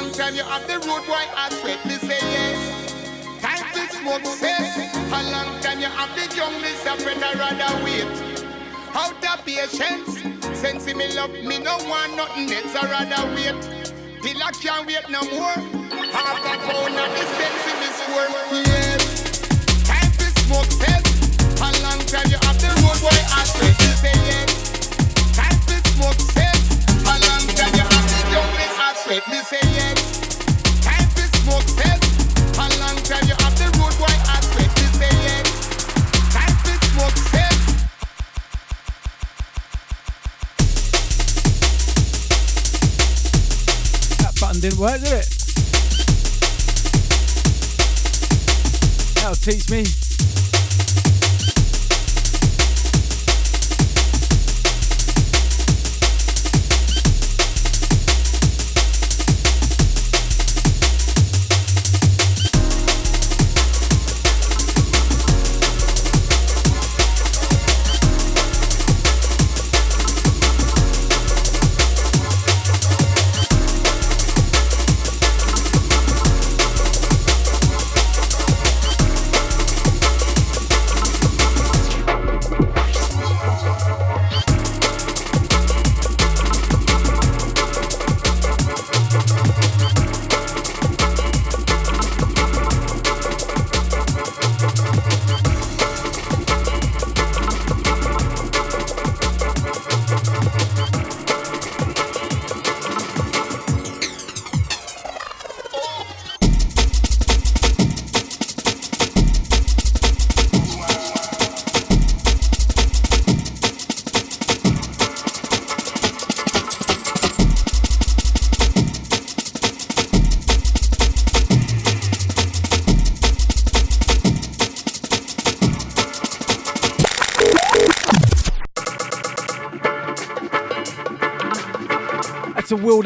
Long 0.02 0.12
time 0.14 0.34
you 0.36 0.44
have 0.44 0.66
the 0.68 0.76
road 0.88 1.04
boy 1.06 1.26
I 1.36 1.50
sweat 1.60 1.84
me 1.86 1.96
say 1.96 2.20
yes. 2.32 2.60
Time 3.42 3.68
to 3.74 3.84
smoke 3.96 4.24
cess. 4.24 4.96
A 4.96 5.20
long 5.32 5.60
time 5.60 5.80
you 5.80 5.92
have 5.92 6.12
the 6.16 6.24
jungle 6.34 6.76
suffer 6.84 7.12
I 7.12 7.34
rather 7.36 7.74
wait. 7.84 8.08
Out 8.96 9.20
of 9.20 9.46
patience. 9.46 10.24
Sense 10.58 10.86
me 10.94 11.14
love 11.16 11.32
me 11.44 11.60
no 11.60 11.76
want 11.92 12.16
nothing 12.16 12.48
else 12.52 12.76
I 12.76 12.84
rather 12.88 13.24
wait. 13.36 13.60
Till 14.24 14.42
I 14.42 14.52
can't 14.64 14.88
wait 14.88 15.10
no 15.10 15.22
more. 15.36 15.60
Half 16.16 16.48
a 16.48 16.56
pound 16.64 16.96
of 16.96 17.10
the 17.16 17.24
sense 17.36 17.66
me 17.82 17.90
score. 18.00 18.30
Yes. 18.72 19.04
Time 19.84 20.12
to 20.16 20.28
smoke 20.48 20.72
cess. 20.80 21.04
A 21.60 21.70
long 21.84 22.00
time 22.08 22.28
you 22.32 22.40
have 22.48 22.60
the 22.64 22.72
road 22.80 23.00
boy 23.04 23.20
I 23.36 23.44
sweat 23.52 23.76
me 23.84 23.92
say 24.00 24.16
yes. 24.32 25.36
Time 25.36 25.60
to 25.68 25.76
smoke 25.92 26.29
sweat 29.10 29.28
me 29.28 29.38
say 29.38 29.58
yes. 29.74 29.98
Time 30.86 31.10
to 31.16 31.24
smoke 31.40 31.68
cess. 31.68 32.00
A 32.58 32.66
long 32.80 32.98
time 33.02 33.26
you 33.28 33.34
have 33.40 33.56
the 33.58 33.66
road 33.80 33.96
boy 33.98 34.06
I 34.06 34.40
sweat 34.42 34.70
me 34.78 34.86
say 35.00 35.14
yes. 35.26 35.46
Time 36.32 36.56
to 36.66 36.74
smoke 36.90 37.18
cess. 37.32 37.60
That 44.20 44.34
button 44.40 44.62
didn't 44.62 44.80
work, 44.80 45.02
did 45.02 45.14
it? 45.14 45.28
That'll 49.16 49.36
teach 49.36 49.70
me. 49.72 50.09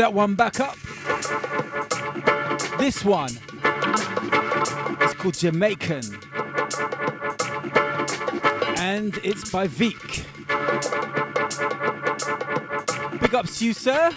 That 0.04 0.14
one 0.14 0.36
back 0.36 0.60
up. 0.60 0.76
This 2.78 3.06
one 3.06 3.30
is 5.02 5.14
called 5.14 5.36
Jamaican. 5.36 6.04
And 8.80 9.18
it's 9.24 9.50
by 9.50 9.70
Veek. 9.70 10.26
Big 13.22 13.34
ups 13.34 13.60
to 13.60 13.66
you, 13.66 13.72
sir. 13.72 14.10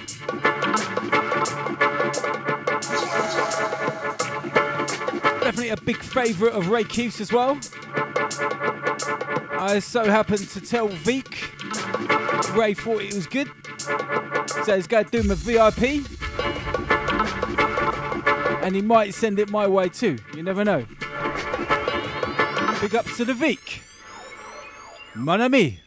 Definitely 5.40 5.68
a 5.68 5.76
big 5.76 5.98
favourite 5.98 6.54
of 6.56 6.68
Ray 6.68 6.82
Keith's 6.82 7.20
as 7.20 7.32
well. 7.32 7.60
I 9.56 9.78
so 9.78 10.04
happened 10.04 10.48
to 10.48 10.60
tell 10.60 10.88
Veek 10.88 12.56
Ray 12.56 12.74
thought 12.74 13.02
it 13.02 13.14
was 13.14 13.28
good. 13.28 13.52
So 14.66 14.74
he's 14.74 14.88
going 14.88 15.04
to 15.04 15.22
do 15.22 15.30
a 15.30 15.36
VIP. 15.36 16.04
And 18.64 18.74
he 18.74 18.82
might 18.82 19.14
send 19.14 19.38
it 19.38 19.48
my 19.48 19.64
way 19.64 19.88
too. 19.88 20.18
You 20.34 20.42
never 20.42 20.64
know. 20.64 20.84
Big 22.80 22.96
ups 22.96 23.16
to 23.18 23.24
the 23.24 23.32
Veek. 23.32 23.78
Mon 25.14 25.40
ami. 25.40 25.85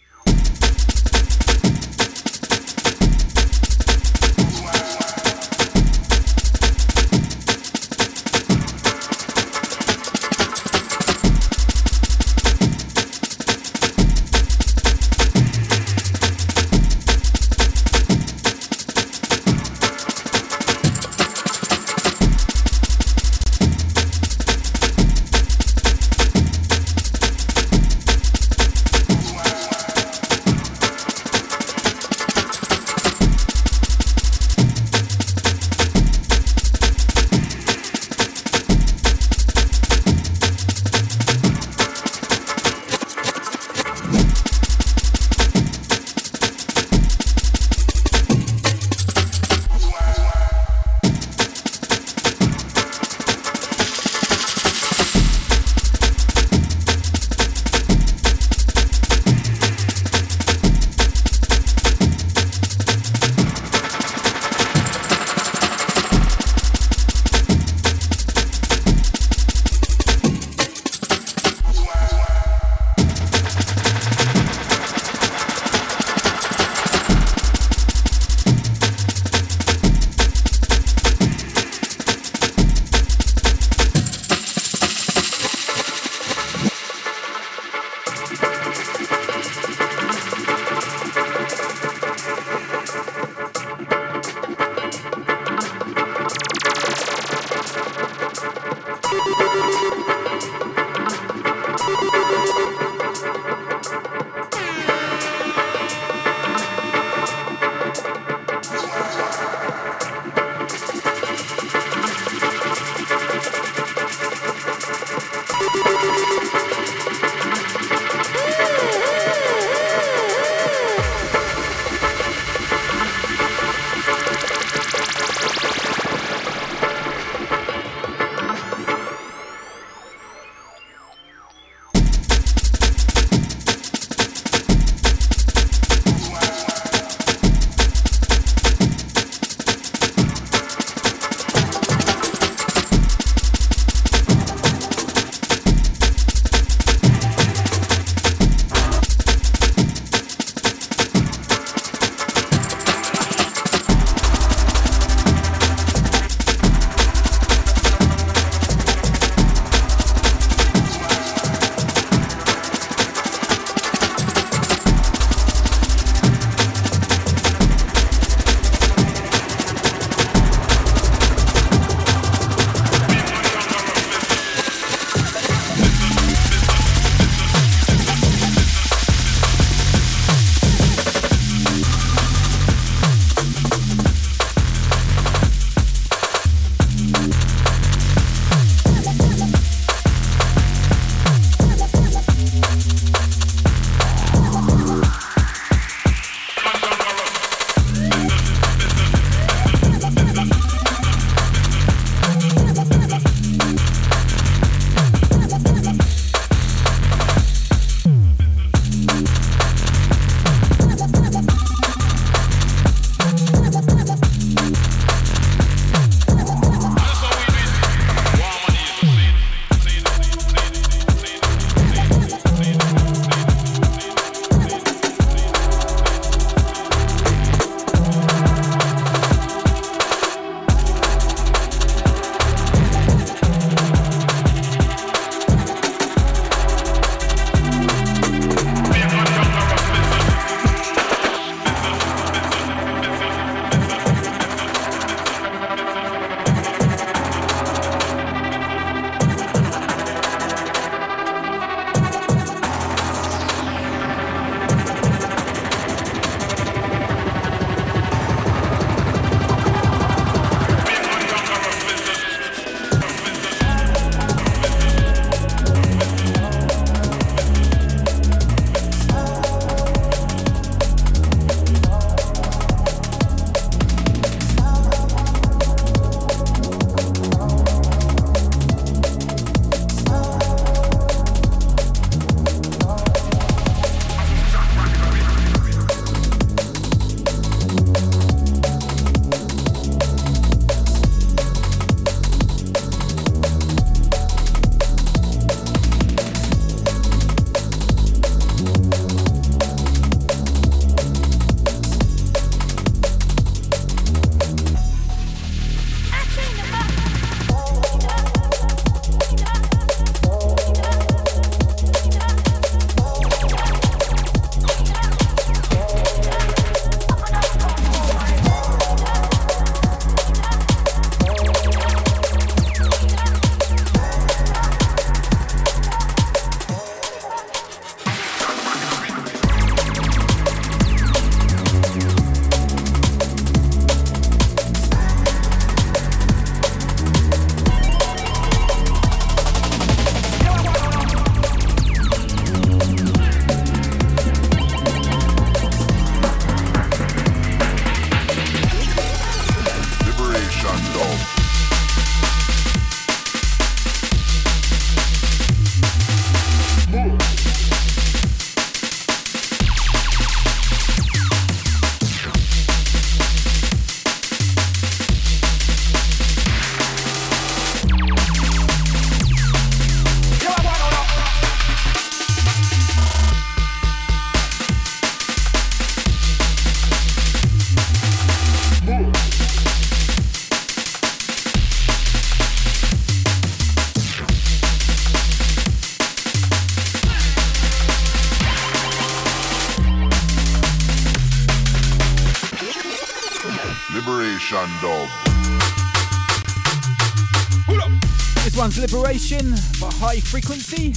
Frequency. 400.30 400.94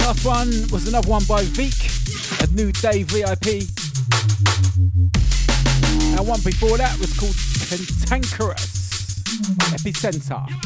Last 0.00 0.26
one 0.26 0.48
was 0.70 0.86
another 0.86 1.08
one 1.08 1.24
by 1.24 1.42
Veek, 1.42 2.42
a 2.42 2.52
new 2.52 2.70
day 2.70 3.02
VIP. 3.02 3.66
And 6.18 6.28
one 6.28 6.42
before 6.42 6.76
that 6.76 6.98
was 7.00 7.14
called 7.18 7.34
Cantankerous 7.70 9.22
Epicenter. 9.72 10.63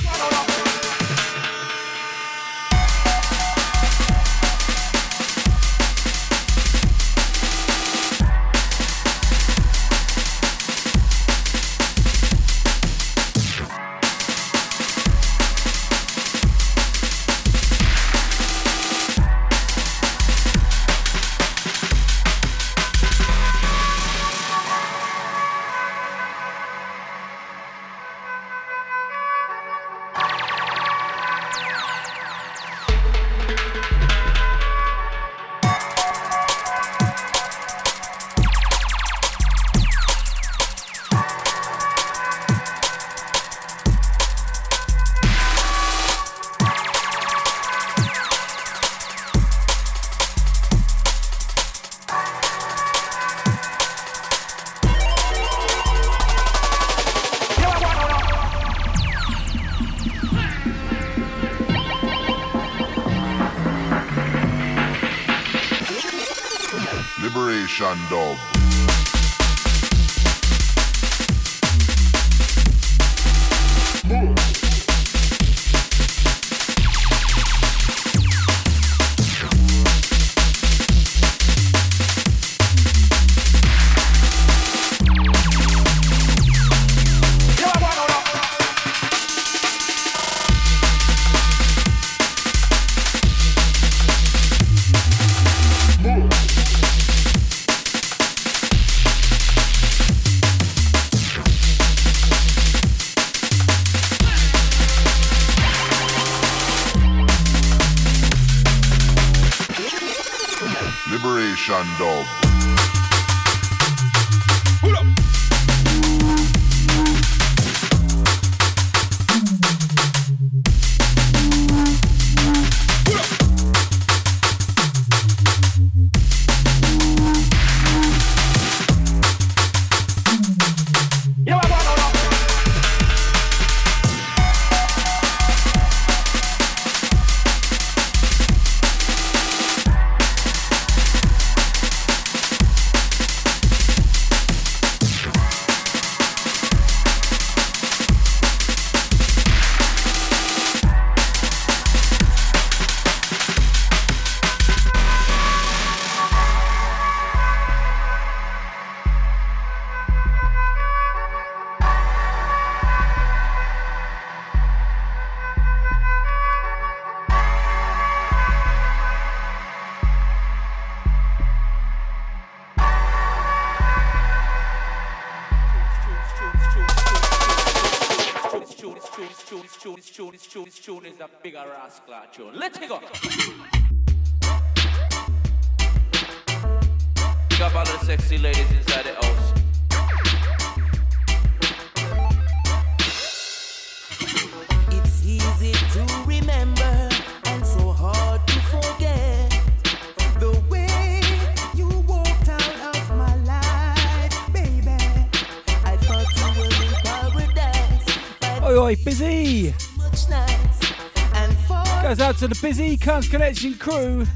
Cunts 213.00 213.30
Connection 213.30 213.74
crew. 213.74 214.26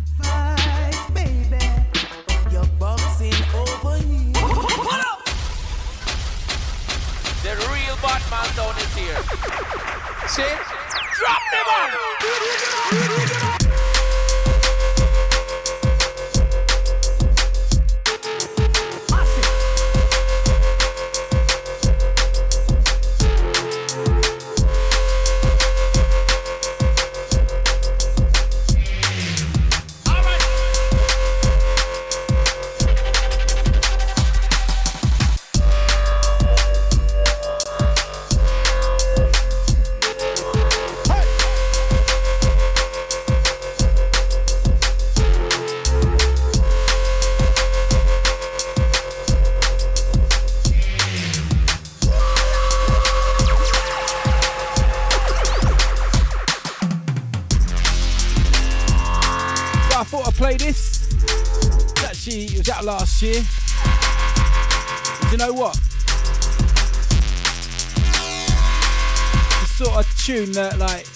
Tune 70.46 70.52
that, 70.52 70.78
like, 70.78 71.06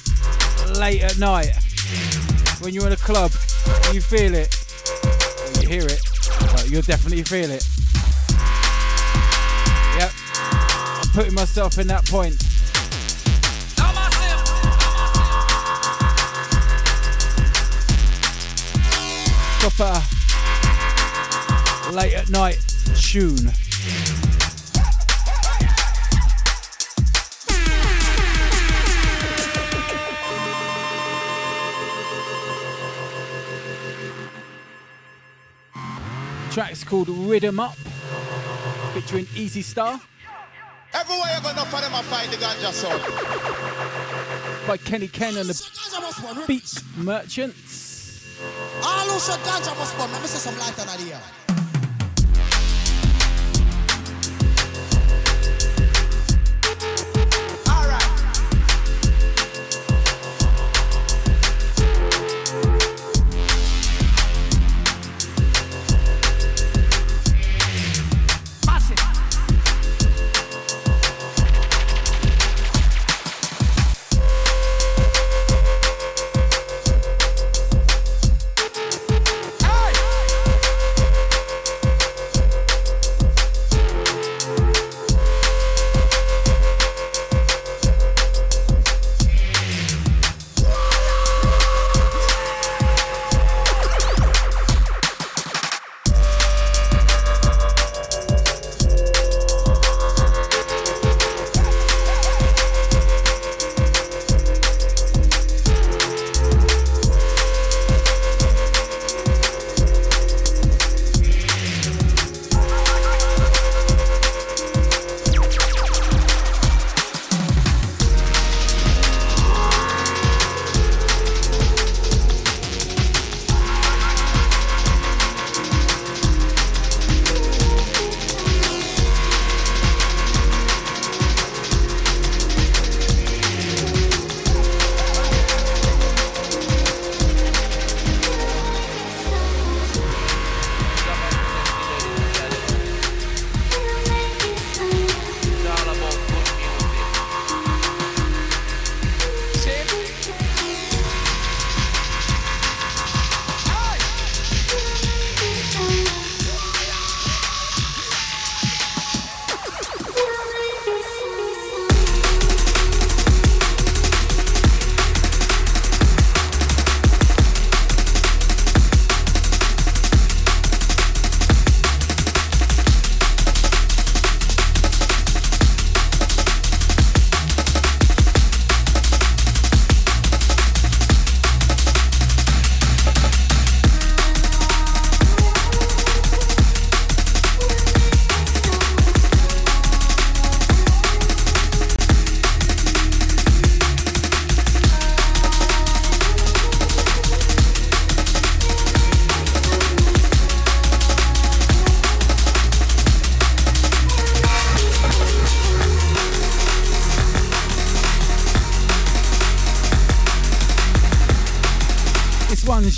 late 0.79 1.03
at 1.03 1.19
night, 1.19 1.51
when 2.61 2.73
you're 2.73 2.87
in 2.87 2.93
a 2.93 2.97
club, 2.97 3.33
you 3.93 4.01
feel 4.01 4.35
it, 4.35 4.55
you 5.61 5.69
hear 5.69 5.83
it, 5.83 6.01
you'll 6.71 6.83
definitely 6.83 7.25
feel 7.25 7.51
it. 7.51 7.67
Yep, 9.99 10.13
I'm 11.03 11.09
putting 11.13 11.35
myself 11.35 11.79
in 11.79 11.89
that 11.89 12.07
point. 12.07 12.37
Proper 19.61 20.03
late 21.93 22.15
at 22.15 22.31
night 22.31 22.61
tune. 22.95 23.53
Called 36.97 37.11
Rhythm 37.11 37.61
Up, 37.61 37.77
featuring 38.95 39.27
Easy 39.37 39.61
Star 39.61 40.01
Everywhere 40.95 41.37
you 41.37 41.43
go, 41.43 41.51
enough 41.51 41.75
of 41.75 41.81
them 41.83 41.93
a 41.93 42.03
find 42.05 42.33
the 42.33 42.39
ganja 42.39 42.73
sound. 42.73 43.03
by 44.67 44.79
Kenny 44.79 45.07
Ken 45.07 45.37
and 45.37 45.51
the 45.51 46.45
Beat 46.47 46.83
Merchants. 46.97 48.25
All 48.83 49.11
who 49.11 49.21
shot 49.21 49.41
ganja 49.41 49.79
must 49.79 49.95
burn. 49.99 50.11
Let 50.11 50.23
me 50.23 50.27
see 50.27 50.39
some 50.39 50.59
light 50.59 50.81
on 50.81 50.87
the 50.87 51.13
air. 51.13 51.46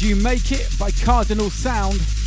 You 0.09 0.17
Make 0.17 0.53
It 0.53 0.71
by 0.79 0.91
Cardinal 0.91 1.51
Sound. 1.51 2.18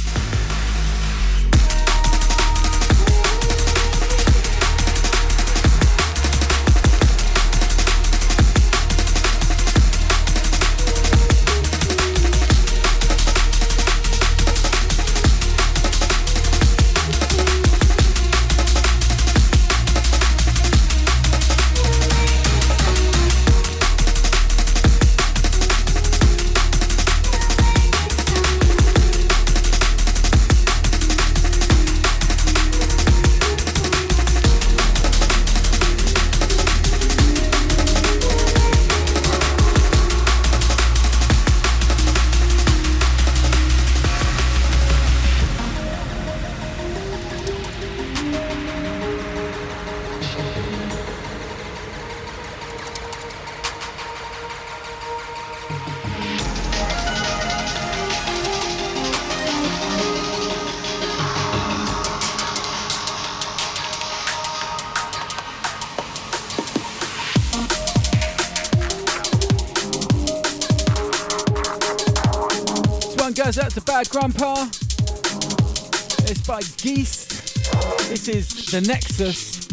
The 78.72 78.80
Nexus. 78.80 79.68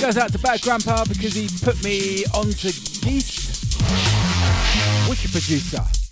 Goes 0.00 0.16
out 0.16 0.30
to 0.30 0.38
Bad 0.38 0.62
Grandpa 0.62 1.04
because 1.06 1.34
he 1.34 1.48
put 1.64 1.82
me 1.82 2.24
onto 2.26 2.70
Geist. 3.02 3.82
Wicked 5.08 5.32
producer. 5.32 6.07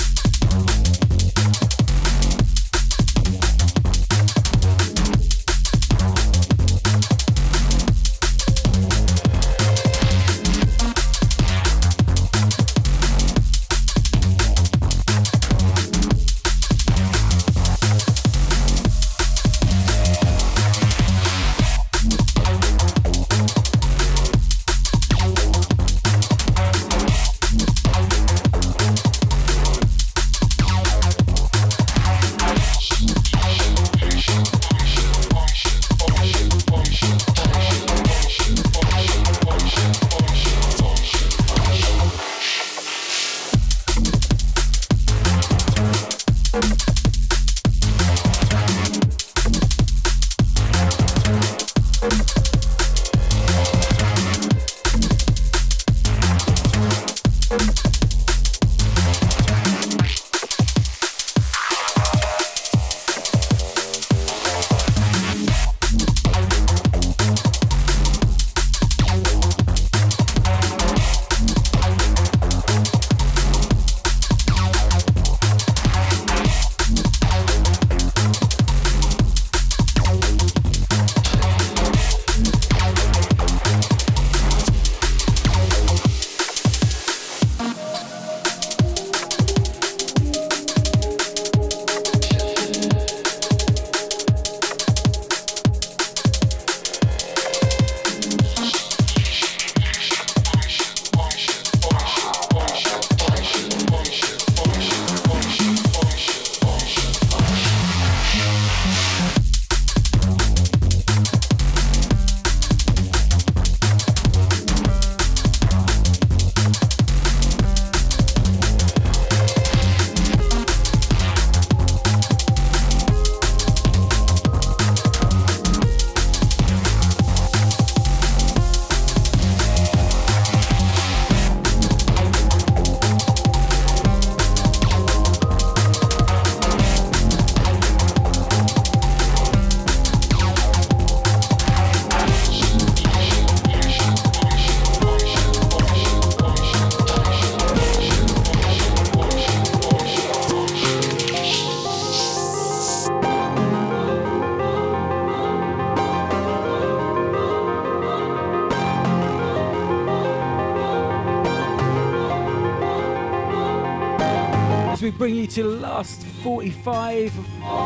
Bring 165.26 165.34
you 165.34 165.46
to 165.48 165.64
the 165.64 165.68
last 165.68 166.22
45, 166.44 167.32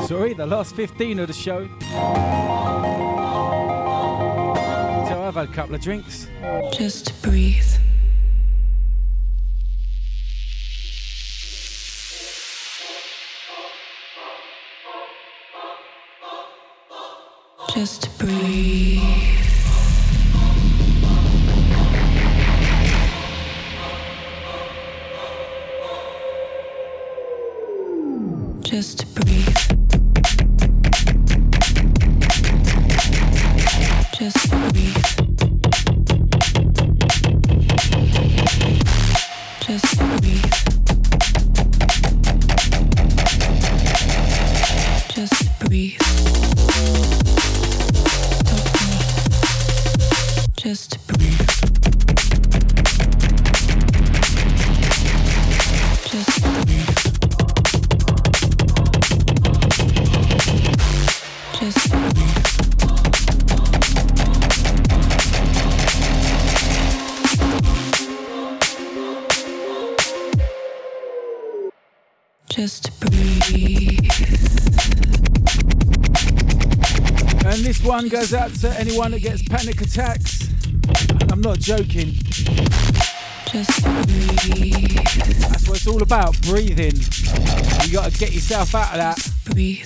sorry, 0.07 0.35
the 0.35 0.45
last 0.45 0.77
15 0.77 1.21
of 1.21 1.27
the 1.27 1.33
show. 1.33 1.67
So 5.09 5.23
I've 5.23 5.35
had 5.37 5.49
a 5.49 5.53
couple 5.55 5.75
of 5.75 5.81
drinks. 5.81 6.29
Just 6.71 7.23
breathe. 7.23 7.70
To 78.61 78.78
anyone 78.78 79.12
that 79.12 79.20
gets 79.20 79.43
panic 79.43 79.81
attacks. 79.81 80.51
I'm 81.32 81.41
not 81.41 81.59
joking. 81.59 82.12
Just 83.47 83.82
breathe. 83.82 84.97
That's 85.49 85.66
what 85.66 85.77
it's 85.78 85.87
all 85.87 86.03
about, 86.03 86.39
breathing. 86.43 86.93
You 87.87 87.93
gotta 87.95 88.11
get 88.19 88.35
yourself 88.35 88.74
out 88.74 88.93
of 88.93 88.99
that. 88.99 89.32
Breathe. 89.47 89.82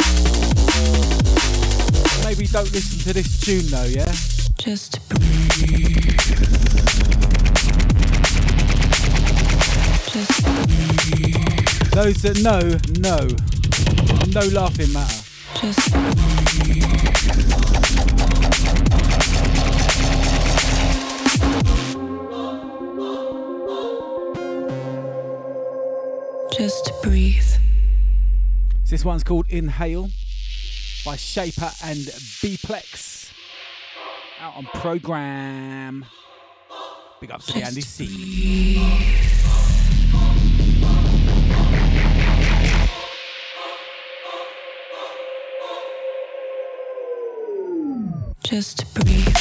Maybe 2.25 2.47
don't 2.49 2.73
listen 2.73 2.99
to 3.05 3.13
this 3.13 3.41
tune 3.41 3.67
though, 3.71 3.85
yeah? 3.85 4.13
Just 4.59 5.09
breathe. 5.09 6.19
Just 10.11 10.43
breathe. 10.43 11.91
Those 11.93 12.23
that 12.23 12.41
know, 12.43 12.61
know. 12.99 13.29
No 14.33 14.47
laughing 14.53 14.93
matter. 14.93 15.23
Just 15.61 15.93
breathe. 15.93 17.44
One's 29.05 29.25
called 29.25 29.47
Inhale. 29.51 30.09
by 31.05 31.17
Shaper 31.17 31.71
and 31.85 31.99
Bplex. 32.41 33.31
Out 34.41 34.57
on 34.57 34.65
program. 34.81 36.07
Big 37.21 37.31
ups 37.31 37.47
to 37.47 37.53
the 37.53 37.63
Andy 37.63 37.83
C. 37.83 38.81
Just 48.43 48.95
breathe. 48.95 49.34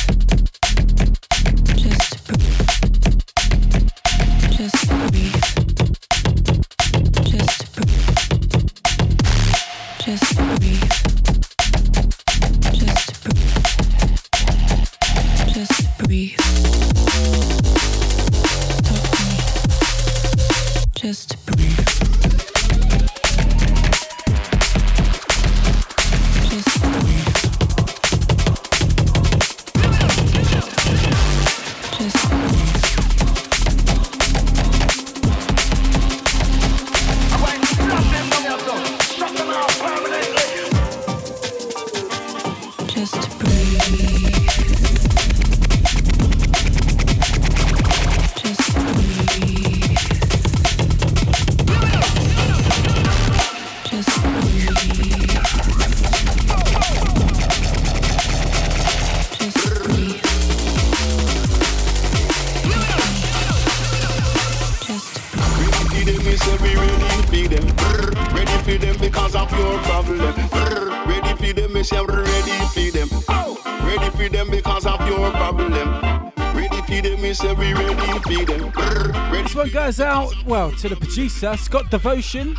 Producer, 81.14 81.56
Scott 81.58 81.92
Devotion. 81.92 82.56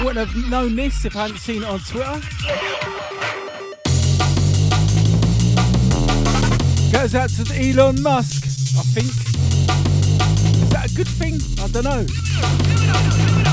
Wouldn't 0.00 0.28
have 0.28 0.50
known 0.50 0.76
this 0.76 1.06
if 1.06 1.16
I 1.16 1.22
hadn't 1.22 1.38
seen 1.38 1.62
it 1.62 1.68
on 1.68 1.78
Twitter. 1.78 2.20
Goes 6.92 7.14
out 7.14 7.30
to 7.30 7.44
Elon 7.54 8.02
Musk, 8.02 8.44
I 8.76 8.82
think. 8.92 9.06
Is 10.62 10.68
that 10.70 10.90
a 10.90 10.94
good 10.94 11.08
thing? 11.08 11.40
I 11.58 11.68
don't 11.68 11.84
know. 11.84 13.43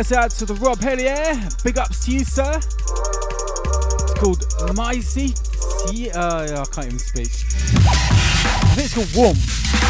Goes 0.00 0.12
out 0.12 0.30
to 0.30 0.46
the 0.46 0.54
Rob 0.54 0.78
Hellier. 0.78 1.62
Big 1.62 1.76
ups 1.76 2.06
to 2.06 2.10
you, 2.10 2.24
sir. 2.24 2.56
It's 2.56 4.14
called. 4.14 4.46
See, 5.90 6.10
uh, 6.10 6.62
I 6.62 6.64
can't 6.72 6.86
even 6.86 6.98
speak. 6.98 7.28
It's 8.78 8.94
called 8.94 9.14
Warm. 9.14 9.89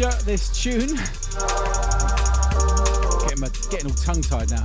Shirt, 0.00 0.20
this 0.20 0.48
tune. 0.62 0.96
Getting, 3.20 3.40
my, 3.40 3.48
getting 3.70 3.90
all 3.90 3.96
tongue 3.96 4.22
tied 4.22 4.50
now. 4.50 4.64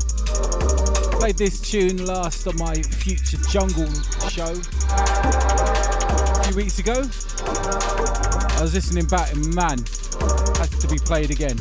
Played 1.19 1.35
this 1.37 1.59
tune 1.59 2.05
last 2.05 2.47
on 2.47 2.55
my 2.57 2.75
Future 2.75 3.35
Jungle 3.49 3.91
show 4.29 4.53
a 4.93 6.43
few 6.45 6.55
weeks 6.55 6.79
ago. 6.79 6.93
I 6.93 8.59
was 8.61 8.73
listening 8.73 9.07
back 9.07 9.33
and 9.33 9.53
man, 9.53 9.79
has 10.57 10.69
to 10.79 10.87
be 10.87 10.99
played 10.99 11.31
again. 11.31 11.57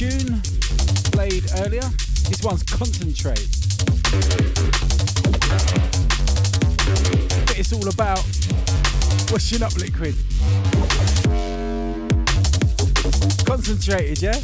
Tune 0.00 0.40
played 1.12 1.44
earlier, 1.58 1.84
this 2.24 2.40
one's 2.42 2.62
Concentrate. 2.62 3.46
But 7.44 7.58
it's 7.58 7.70
all 7.74 7.86
about 7.86 8.24
washing 9.30 9.62
up 9.62 9.76
liquid. 9.76 10.14
Concentrated, 13.44 14.22
yeah? 14.22 14.40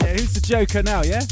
Yeah, 0.00 0.16
who's 0.16 0.32
the 0.32 0.42
joker 0.44 0.82
now, 0.82 1.02
yeah? 1.02 1.22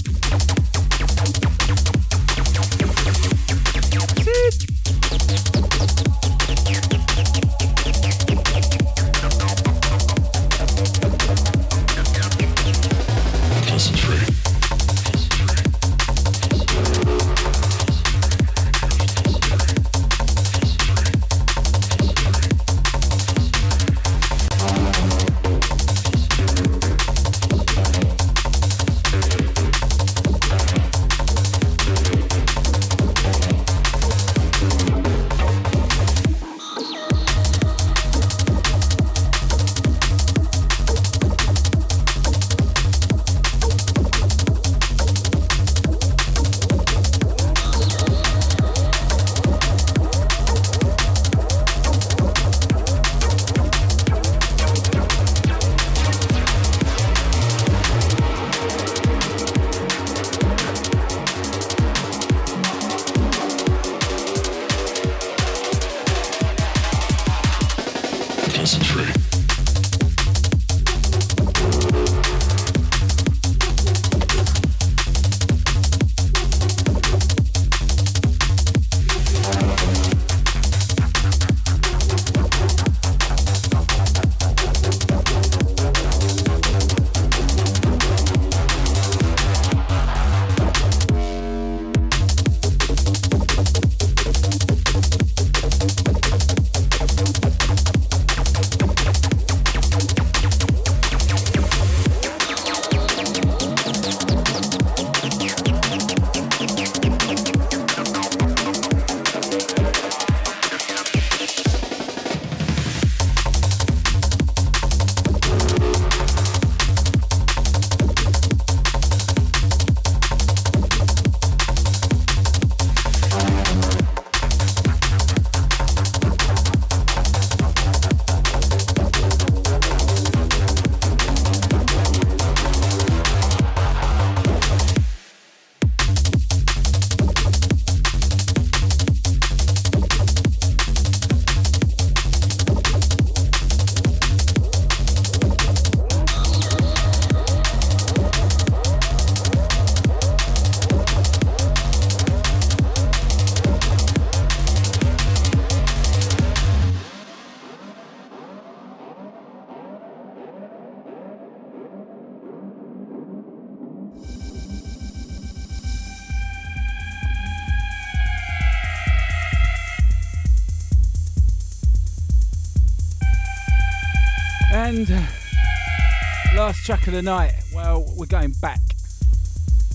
Of 177.10 177.16
the 177.16 177.22
night. 177.22 177.54
Well, 177.74 178.04
we're 178.16 178.26
going 178.26 178.52
back. 178.62 178.78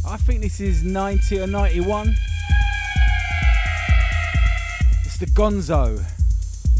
I 0.05 0.17
think 0.17 0.41
this 0.41 0.59
is 0.59 0.83
90 0.83 1.39
or 1.39 1.47
91. 1.47 2.13
It's 5.05 5.17
the 5.17 5.27
Gonzo. 5.27 6.03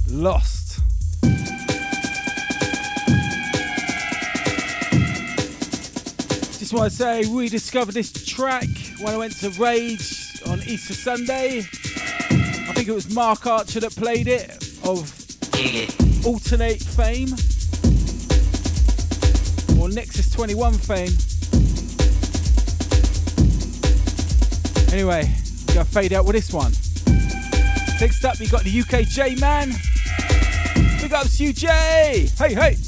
Lost. 0.10 0.82
Just 6.60 6.74
want 6.74 6.92
to 6.92 6.98
say, 6.98 7.26
we 7.34 7.48
discovered 7.48 7.94
this 7.94 8.12
track 8.12 8.68
when 9.00 9.14
I 9.14 9.18
went 9.18 9.40
to 9.40 9.52
Rage 9.52 10.42
on 10.48 10.60
Easter 10.64 10.96
Sunday. 10.96 11.60
I 11.60 12.74
think 12.74 12.90
it 12.90 12.94
was 12.94 13.10
Mark 13.16 13.48
Archer 13.48 13.80
that 13.80 13.96
played 13.96 14.28
it 14.28 14.50
of 14.84 15.14
Altern-8 16.26 16.84
fame 16.84 17.55
or 19.86 19.90
Nexus 19.90 20.32
21 20.32 20.74
fame. 20.74 21.12
Anyway, 24.92 25.32
gonna 25.68 25.86
fade 25.86 26.14
out 26.14 26.26
with 26.26 26.36
this 26.36 26.52
one. 26.52 26.72
Next 28.02 28.26
up, 28.26 28.40
you 28.40 28.48
got 28.48 28.64
the 28.64 28.80
UK 28.82 29.06
J 29.06 29.36
man. 29.36 29.70
Big 31.02 31.14
ups, 31.14 31.40
UJ! 31.40 31.68
Hey, 32.38 32.54
hey! 32.56 32.85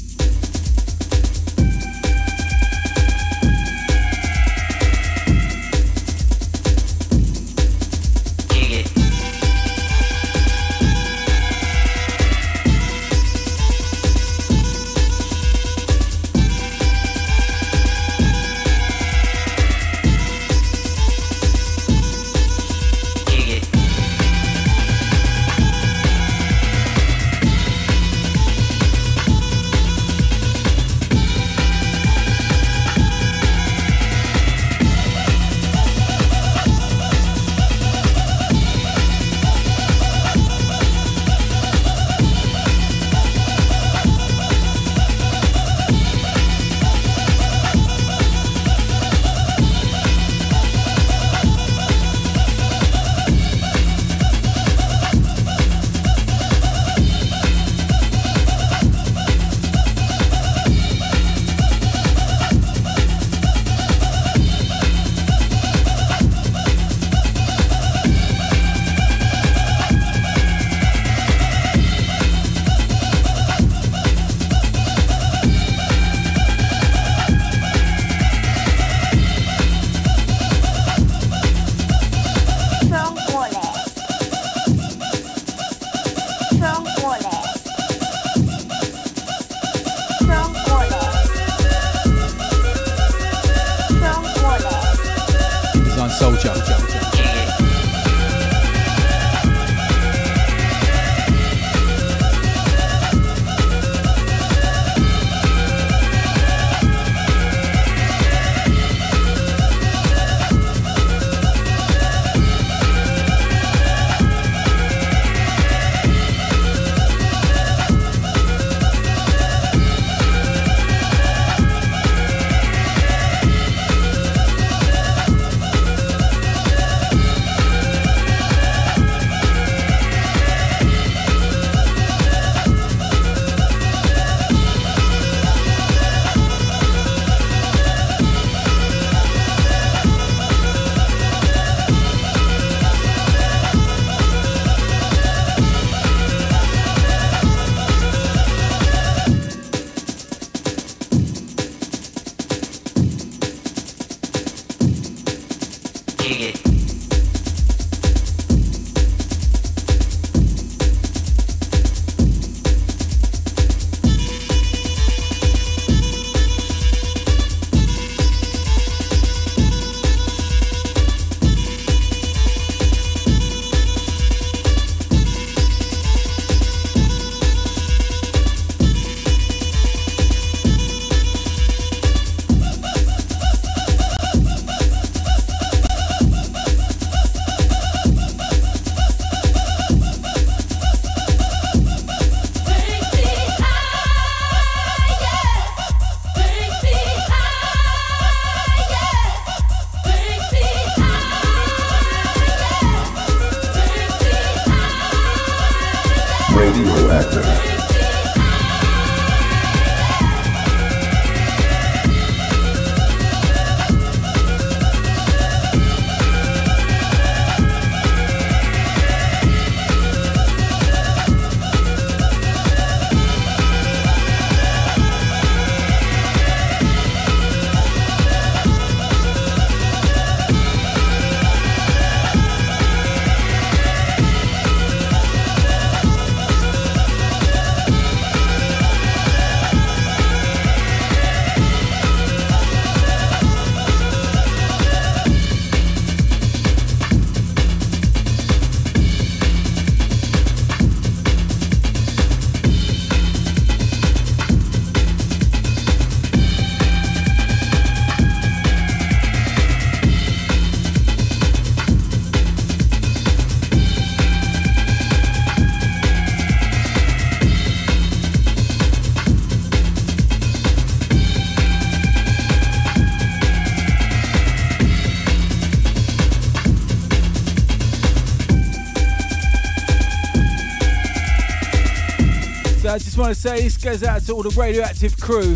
Want 283.28 283.36
to 283.36 283.48
say 283.48 283.62
this 283.62 283.76
goes 283.76 284.02
out 284.02 284.22
to 284.22 284.32
all 284.32 284.42
the 284.42 284.48
radioactive 284.58 285.14
crew. 285.20 285.54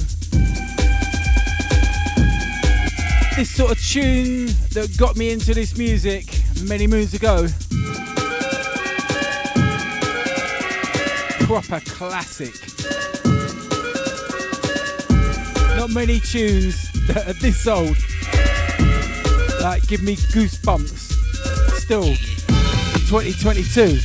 This 3.35 3.51
sort 3.51 3.73
of 3.73 3.83
tune 3.83 4.49
that 4.73 4.95
got 4.99 5.17
me 5.17 5.31
into 5.31 5.55
this 5.55 5.79
music 5.79 6.27
many 6.67 6.87
moons 6.87 7.15
ago. 7.15 7.47
Proper 11.47 11.81
classic. 11.89 12.53
Not 15.79 15.89
many 15.93 16.21
tunes 16.21 16.93
that 17.07 17.27
are 17.27 17.33
this 17.41 17.67
old 17.67 17.97
like 19.63 19.87
give 19.87 20.03
me 20.03 20.17
goosebumps 20.17 21.13
still 21.81 22.05
2022. 23.09 23.99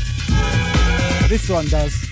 This 1.27 1.49
one 1.49 1.67
does. 1.67 2.06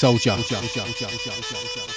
Soldier. 0.00 1.89